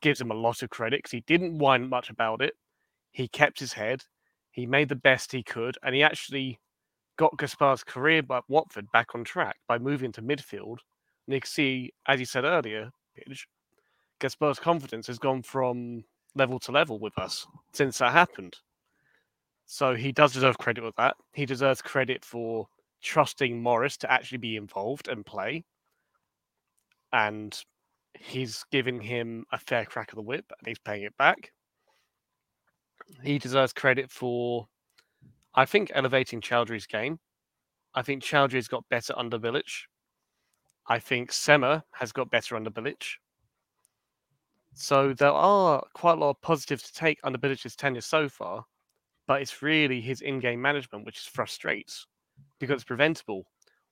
gives 0.01 0.21
him 0.21 0.31
a 0.31 0.35
lot 0.35 0.63
of 0.63 0.71
credit 0.71 0.99
because 0.99 1.13
he 1.13 1.25
didn't 1.27 1.59
whine 1.59 1.89
much 1.89 2.11
about 2.11 2.43
it. 2.43 2.55
He 3.13 3.29
kept 3.29 3.61
his 3.61 3.73
head. 3.73 4.05
He 4.51 4.67
made 4.67 4.89
the 4.89 4.97
best 4.97 5.33
he 5.33 5.43
could, 5.43 5.79
and 5.83 5.95
he 5.95 6.03
actually 6.03 6.59
got 7.17 7.37
Gaspar's 7.37 7.85
career 7.85 8.23
at 8.31 8.45
Watford 8.49 8.91
back 8.93 9.15
on 9.15 9.25
track 9.25 9.57
by 9.69 9.79
moving 9.79 10.13
to 10.13 10.23
midfield. 10.23 10.79
You 11.31 11.41
can 11.41 11.49
see, 11.49 11.93
as 12.07 12.19
you 12.19 12.27
said 12.27 12.45
earlier, 12.45 12.91
Pidge, 13.17 13.47
Gaspar's 14.21 14.59
confidence 14.59 15.07
has 15.07 15.19
gone 15.19 15.43
from 15.43 16.05
level 16.35 16.59
to 16.61 16.73
level 16.73 16.99
with 16.99 17.17
us 17.19 17.47
since 17.73 17.99
that 17.99 18.13
happened. 18.13 18.57
So 19.67 19.95
he 19.95 20.11
does 20.11 20.33
deserve 20.33 20.59
credit 20.59 20.83
with 20.83 20.97
that. 20.97 21.17
He 21.33 21.47
deserves 21.47 21.83
credit 21.83 22.25
for 22.25 22.67
trusting 23.03 23.63
Morris 23.63 23.97
to 23.99 24.11
actually 24.11 24.39
be 24.39 24.57
involved 24.57 25.07
and 25.07 25.25
play. 25.25 25.65
And 27.13 27.57
he's 28.19 28.65
giving 28.73 29.01
him 29.01 29.45
a 29.53 29.59
fair 29.59 29.85
crack 29.85 30.11
of 30.11 30.17
the 30.17 30.23
whip 30.23 30.45
and 30.59 30.67
he's 30.67 30.79
paying 30.79 31.05
it 31.05 31.17
back. 31.17 31.53
He 33.23 33.39
deserves 33.39 33.73
credit 33.73 34.11
for, 34.11 34.67
I 35.55 35.65
think, 35.65 35.93
elevating 35.95 36.41
Choudhury's 36.41 36.87
game. 36.87 37.19
I 37.95 38.03
think 38.03 38.23
Choudhury's 38.23 38.69
got 38.69 38.89
better 38.89 39.15
under 39.17 39.39
Bilic. 39.39 39.87
I 40.91 40.99
think 40.99 41.31
Sema 41.31 41.85
has 41.93 42.11
got 42.11 42.33
better 42.33 42.57
under 42.57 42.69
Bilic. 42.69 43.05
So 44.75 45.15
there 45.15 45.31
are 45.31 45.85
quite 45.95 46.15
a 46.15 46.21
lot 46.21 46.31
of 46.31 46.41
positives 46.43 46.83
to 46.83 46.93
take 46.93 47.21
under 47.23 47.39
Bilic's 47.39 47.77
tenure 47.77 48.01
so 48.01 48.29
far, 48.29 48.65
but 49.29 49.41
it's 49.41 49.63
really 49.63 50.01
his 50.01 50.21
in-game 50.21 50.61
management 50.61 51.07
which 51.07 51.21
frustrates 51.21 52.07
because 52.59 52.75
it's 52.75 52.85
preventable. 52.85 53.45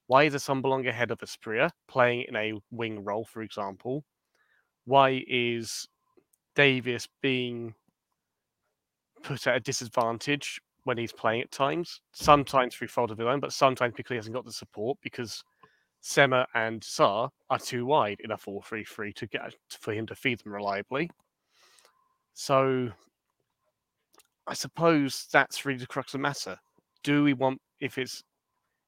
Why 0.08 0.24
is 0.24 0.34
Assombalonga 0.34 0.88
ahead 0.88 1.12
of 1.12 1.20
Asprilla 1.20 1.70
playing 1.86 2.24
in 2.28 2.34
a 2.34 2.54
wing 2.72 3.04
role, 3.04 3.24
for 3.24 3.42
example? 3.42 4.04
Why 4.84 5.22
is 5.28 5.86
Davis 6.56 7.06
being 7.22 7.74
put 9.22 9.46
at 9.46 9.56
a 9.56 9.60
disadvantage 9.60 10.60
when 10.82 10.98
he's 10.98 11.12
playing 11.12 11.42
at 11.42 11.52
times? 11.52 12.00
Sometimes 12.12 12.74
through 12.74 12.88
fault 12.88 13.12
of 13.12 13.18
his 13.18 13.26
own, 13.28 13.38
but 13.38 13.52
sometimes 13.52 13.94
because 13.96 14.10
he 14.10 14.16
hasn't 14.16 14.34
got 14.34 14.44
the 14.44 14.52
support 14.52 14.98
because 15.00 15.44
Sema 16.00 16.46
and 16.54 16.80
Sarr 16.80 17.30
are 17.50 17.58
too 17.58 17.86
wide 17.86 18.20
in 18.20 18.30
a 18.30 18.36
4-3-3 18.36 19.14
to 19.14 19.26
get 19.26 19.54
for 19.80 19.92
him 19.92 20.06
to 20.06 20.14
feed 20.14 20.38
them 20.40 20.52
reliably. 20.52 21.10
So 22.34 22.90
I 24.46 24.54
suppose 24.54 25.26
that's 25.32 25.64
really 25.64 25.80
the 25.80 25.86
crux 25.86 26.14
of 26.14 26.18
the 26.18 26.22
matter. 26.22 26.56
Do 27.02 27.24
we 27.24 27.34
want 27.34 27.60
if 27.80 27.98
it's 27.98 28.22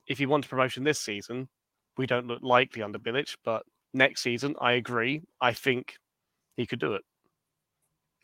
if 0.07 0.18
he 0.18 0.27
wants 0.27 0.49
promotion 0.49 0.83
this 0.83 1.01
season, 1.01 1.49
we 1.96 2.07
don't 2.07 2.27
look 2.27 2.42
likely 2.42 2.83
under 2.83 2.99
Bilic, 2.99 3.37
but 3.44 3.62
next 3.92 4.23
season, 4.23 4.55
I 4.61 4.73
agree. 4.73 5.23
I 5.40 5.53
think 5.53 5.94
he 6.57 6.66
could 6.66 6.81
do 6.81 6.94
it. 6.94 7.03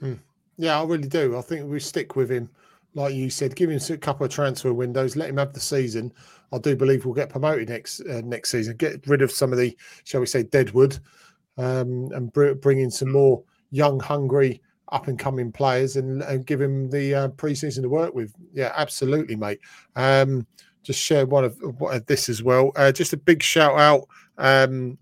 Mm. 0.02 0.18
Yeah, 0.56 0.80
I 0.80 0.84
really 0.84 1.08
do. 1.08 1.36
I 1.36 1.42
think 1.42 1.70
we 1.70 1.78
stick 1.78 2.16
with 2.16 2.30
him, 2.30 2.48
like 2.94 3.14
you 3.14 3.30
said. 3.30 3.56
Give 3.56 3.70
him 3.70 3.80
a 3.90 3.96
couple 3.96 4.26
of 4.26 4.32
transfer 4.32 4.72
windows. 4.72 5.16
Let 5.16 5.28
him 5.28 5.36
have 5.38 5.52
the 5.52 5.60
season. 5.60 6.12
I 6.52 6.58
do 6.58 6.76
believe 6.76 7.04
we'll 7.04 7.14
get 7.14 7.28
promoted 7.28 7.68
next 7.68 8.00
uh, 8.00 8.22
next 8.24 8.50
season. 8.50 8.76
Get 8.76 9.06
rid 9.06 9.22
of 9.22 9.30
some 9.30 9.52
of 9.52 9.58
the, 9.58 9.76
shall 10.04 10.20
we 10.20 10.26
say, 10.26 10.44
deadwood, 10.44 10.98
um, 11.58 12.10
and 12.12 12.32
br- 12.32 12.54
bring 12.54 12.80
in 12.80 12.90
some 12.90 13.12
more 13.12 13.42
young, 13.70 13.98
hungry, 14.00 14.62
up 14.92 15.08
and 15.08 15.18
coming 15.18 15.50
players, 15.50 15.96
and, 15.96 16.22
and 16.22 16.46
give 16.46 16.60
him 16.60 16.88
the 16.90 17.14
uh, 17.14 17.28
preseason 17.30 17.82
to 17.82 17.88
work 17.88 18.14
with. 18.14 18.32
Yeah, 18.52 18.72
absolutely, 18.76 19.36
mate. 19.36 19.60
Um, 19.96 20.46
just 20.82 21.00
share 21.00 21.26
one 21.26 21.44
of, 21.44 21.60
of 21.80 22.06
this 22.06 22.28
as 22.28 22.44
well. 22.44 22.70
Uh, 22.76 22.92
just 22.92 23.12
a 23.12 23.16
big 23.16 23.42
shout 23.42 23.76
out 23.76 24.06
um, 24.38 24.96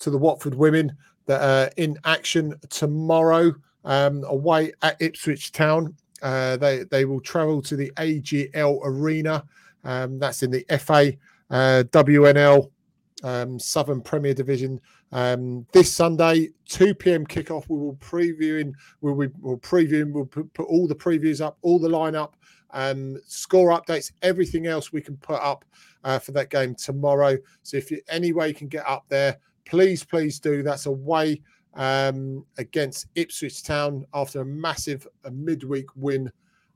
to 0.00 0.10
the 0.10 0.18
Watford 0.18 0.54
women 0.54 0.94
that 1.26 1.40
are 1.40 1.70
in 1.78 1.96
action 2.04 2.54
tomorrow 2.68 3.54
um, 3.84 4.24
away 4.24 4.72
at 4.82 5.00
Ipswich 5.00 5.52
Town. 5.52 5.94
Uh, 6.22 6.56
they 6.56 6.84
they 6.84 7.04
will 7.04 7.20
travel 7.20 7.62
to 7.62 7.76
the 7.76 7.90
AGL 7.96 8.80
Arena. 8.84 9.44
Um, 9.84 10.18
that's 10.18 10.42
in 10.42 10.50
the 10.50 10.64
FA 10.78 11.12
uh, 11.50 11.84
WNL 11.90 12.70
um, 13.22 13.58
Southern 13.58 14.00
Premier 14.00 14.34
Division. 14.34 14.80
Um, 15.12 15.66
this 15.72 15.92
Sunday, 15.92 16.50
2 16.68 16.94
p.m. 16.94 17.26
kickoff. 17.26 17.68
We 17.68 17.78
will 17.78 17.96
previewing. 17.96 18.72
We'll, 19.00 19.14
we'll 19.14 19.58
previewing. 19.58 20.12
We'll 20.12 20.26
put, 20.26 20.52
put 20.54 20.66
all 20.66 20.86
the 20.86 20.94
previews 20.94 21.44
up, 21.44 21.58
all 21.62 21.78
the 21.78 21.88
lineup, 21.88 22.32
um, 22.70 23.18
score 23.26 23.70
updates, 23.70 24.12
everything 24.22 24.66
else 24.66 24.92
we 24.92 25.00
can 25.00 25.16
put 25.16 25.40
up 25.40 25.64
uh, 26.04 26.18
for 26.18 26.32
that 26.32 26.50
game 26.50 26.74
tomorrow. 26.74 27.36
So 27.62 27.76
if 27.76 27.90
you 27.90 28.00
any 28.08 28.32
way 28.32 28.48
you 28.48 28.54
can 28.54 28.68
get 28.68 28.86
up 28.86 29.04
there, 29.08 29.38
please, 29.64 30.04
please 30.04 30.38
do. 30.38 30.62
That's 30.62 30.86
away 30.86 31.42
um, 31.74 32.44
against 32.58 33.06
Ipswich 33.14 33.62
Town 33.62 34.04
after 34.14 34.40
a 34.40 34.44
massive 34.44 35.06
a 35.24 35.30
midweek 35.30 35.86
win 35.96 36.30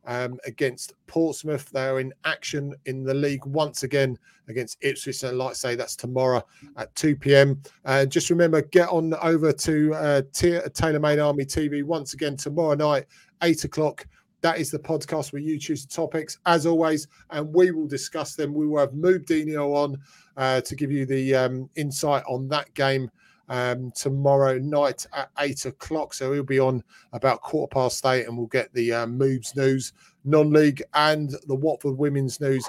um, 0.07 0.39
against 0.47 0.95
Portsmouth. 1.07 1.71
They're 1.71 2.01
in 2.01 2.13
action 2.25 2.75
in 2.87 3.05
the 3.05 3.15
league 3.15 3.45
once 3.47 3.83
again 3.83 4.19
against 4.49 4.79
Ipswich. 4.83 5.23
And 5.23 5.39
like 5.39 5.51
I 5.51 5.55
say, 5.55 5.75
that's 5.75 5.97
tomorrow 5.97 6.43
at 6.77 6.95
2 6.95 7.17
p.m. 7.17 7.61
Uh, 7.85 8.05
just 8.05 8.31
remember, 8.31 8.63
get 8.63 8.89
on 8.89 9.15
over 9.15 9.53
to 9.53 9.95
uh, 9.95 10.23
Taylor 10.33 11.01
Made 11.01 11.19
Army 11.19 11.45
TV 11.45 11.83
once 11.83 12.15
again 12.15 12.37
tomorrow 12.37 12.75
night, 12.75 13.05
8 13.43 13.65
o'clock. 13.65 14.07
That 14.43 14.59
is 14.59 14.71
the 14.71 14.79
podcast 14.79 15.33
where 15.33 15.41
you 15.41 15.59
choose 15.59 15.87
the 15.87 15.95
topics, 15.95 16.39
as 16.45 16.67
always, 16.67 17.09
and 17.31 17.53
we 17.55 17.71
will 17.71 17.87
discuss 17.87 18.35
them. 18.35 18.53
We 18.53 18.67
will 18.67 18.81
have 18.81 18.91
Moobdino 18.91 19.75
on 19.75 19.97
uh, 20.37 20.61
to 20.61 20.77
give 20.77 20.93
you 20.93 21.07
the 21.07 21.35
um, 21.35 21.71
insight 21.77 22.25
on 22.29 22.49
that 22.49 22.73
game 22.75 23.11
um, 23.49 23.91
tomorrow 23.93 24.59
night 24.59 25.07
at 25.13 25.31
eight 25.41 25.65
o'clock. 25.67 26.15
So 26.15 26.33
he'll 26.33 26.43
be 26.43 26.61
on 26.61 26.83
about 27.13 27.43
quarter 27.43 27.73
past 27.73 28.05
eight, 28.07 28.27
and 28.27 28.37
we'll 28.37 28.47
get 28.47 28.73
the 28.73 28.93
um, 28.93 29.19
moves 29.19 29.55
news, 29.57 29.93
non-league, 30.25 30.83
and 30.95 31.31
the 31.47 31.55
Watford 31.55 31.99
women's 31.99 32.41
news 32.41 32.69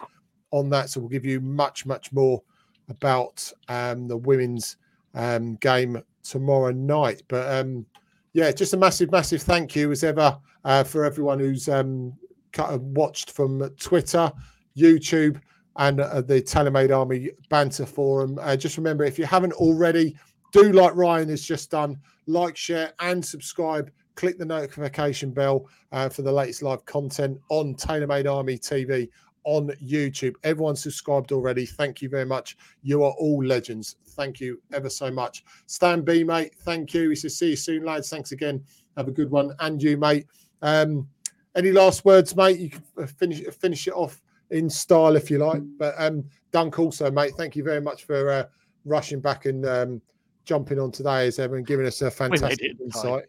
on 0.52 0.70
that. 0.70 0.90
So 0.90 1.00
we'll 1.00 1.10
give 1.10 1.26
you 1.26 1.40
much, 1.42 1.86
much 1.86 2.12
more 2.12 2.42
about 2.90 3.52
um, 3.68 4.08
the 4.08 4.18
women's 4.18 4.78
um, 5.14 5.56
game 5.56 6.02
tomorrow 6.24 6.72
night. 6.72 7.24
But 7.28 7.52
um, 7.60 7.86
yeah, 8.34 8.52
just 8.52 8.74
a 8.74 8.78
massive, 8.78 9.12
massive 9.12 9.42
thank 9.42 9.76
you 9.76 9.92
as 9.92 10.04
ever 10.04 10.38
uh, 10.66 10.84
for 10.84 11.06
everyone 11.06 11.40
who's 11.40 11.70
um, 11.70 12.14
watched 12.58 13.32
from 13.32 13.70
Twitter, 13.80 14.32
YouTube, 14.78 15.42
and 15.78 16.00
uh, 16.00 16.22
the 16.22 16.42
Tailor-Made 16.42 16.92
Army 16.92 17.32
Banter 17.50 17.86
Forum. 17.86 18.38
Uh, 18.42 18.56
just 18.56 18.78
remember, 18.78 19.04
if 19.04 19.20
you 19.20 19.26
haven't 19.26 19.54
already, 19.54 20.16
do 20.62 20.72
like 20.72 20.96
Ryan 20.96 21.30
has 21.30 21.44
just 21.44 21.70
done, 21.70 22.00
like, 22.28 22.56
share, 22.56 22.94
and 23.00 23.24
subscribe. 23.24 23.92
Click 24.16 24.38
the 24.38 24.46
notification 24.46 25.32
bell 25.32 25.68
uh, 25.92 26.08
for 26.08 26.22
the 26.22 26.32
latest 26.32 26.64
live 26.64 26.86
content 26.86 27.38
on 27.50 27.76
Tailor-Made 27.76 28.26
Army 28.26 28.58
TV 28.58 29.10
on 29.44 29.68
YouTube. 29.84 30.36
Everyone 30.44 30.78
subscribed 30.78 31.34
already. 31.34 31.66
Thank 31.66 32.02
you 32.02 32.08
very 32.08 32.26
much. 32.26 32.58
You 32.84 33.04
are 33.04 33.12
all 33.20 33.44
legends. 33.44 33.98
Thank 34.12 34.40
you 34.40 34.62
ever 34.72 34.90
so 34.90 35.12
much. 35.12 35.44
Stan 35.66 36.02
B, 36.02 36.24
mate. 36.24 36.56
Thank 36.62 36.94
you. 36.94 37.10
He 37.10 37.16
says, 37.18 37.38
see 37.38 37.50
you 37.50 37.56
soon, 37.58 37.84
lads. 37.84 38.10
Thanks 38.10 38.32
again. 38.32 38.64
Have 38.96 39.10
a 39.10 39.12
good 39.12 39.30
one. 39.30 39.54
And 39.60 39.84
you, 39.84 39.98
mate. 39.98 40.26
Um, 40.62 41.08
any 41.56 41.74
last 41.74 42.06
words, 42.06 42.34
mate? 42.36 42.60
You 42.60 42.70
can 42.70 42.84
uh, 42.98 43.08
finish 43.08 43.44
finish 43.60 43.88
it 43.88 43.94
off 43.94 44.22
in 44.52 44.70
style 44.70 45.18
if 45.18 45.30
you 45.30 45.40
like. 45.40 45.62
But 45.78 45.96
um, 45.98 46.24
Dunk 46.52 46.80
also, 46.80 47.12
mate. 47.12 47.34
Thank 47.38 47.58
you 47.58 47.64
very 47.64 47.82
much 47.82 48.06
for 48.06 48.32
uh, 48.32 48.46
rushing 48.86 49.20
back 49.20 49.46
and 49.46 49.66
um, 49.66 50.02
jumping 50.46 50.80
on 50.80 50.92
today 50.92 51.28
as 51.28 51.40
ever 51.40 51.58
and 51.58 51.66
giving 51.66 51.86
us 51.86 52.02
a 52.02 52.12
fantastic 52.12 52.80
insight. 52.80 53.26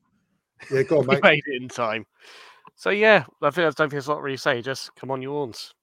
Yeah, 0.71 0.83
go 0.83 1.01
on, 1.01 1.07
made 1.23 1.43
it 1.47 1.63
in 1.63 1.69
time. 1.69 2.07
So 2.75 2.91
yeah, 2.91 3.25
I 3.43 3.51
think 3.51 3.63
I 3.63 3.71
don't 3.71 3.77
think 3.77 3.91
there's 3.93 4.07
a 4.09 4.13
lot 4.13 4.23
really 4.23 4.37
say. 4.37 4.63
Just 4.63 4.95
come 4.97 5.11
on, 5.11 5.23
you 5.23 5.31
horns. 5.31 5.75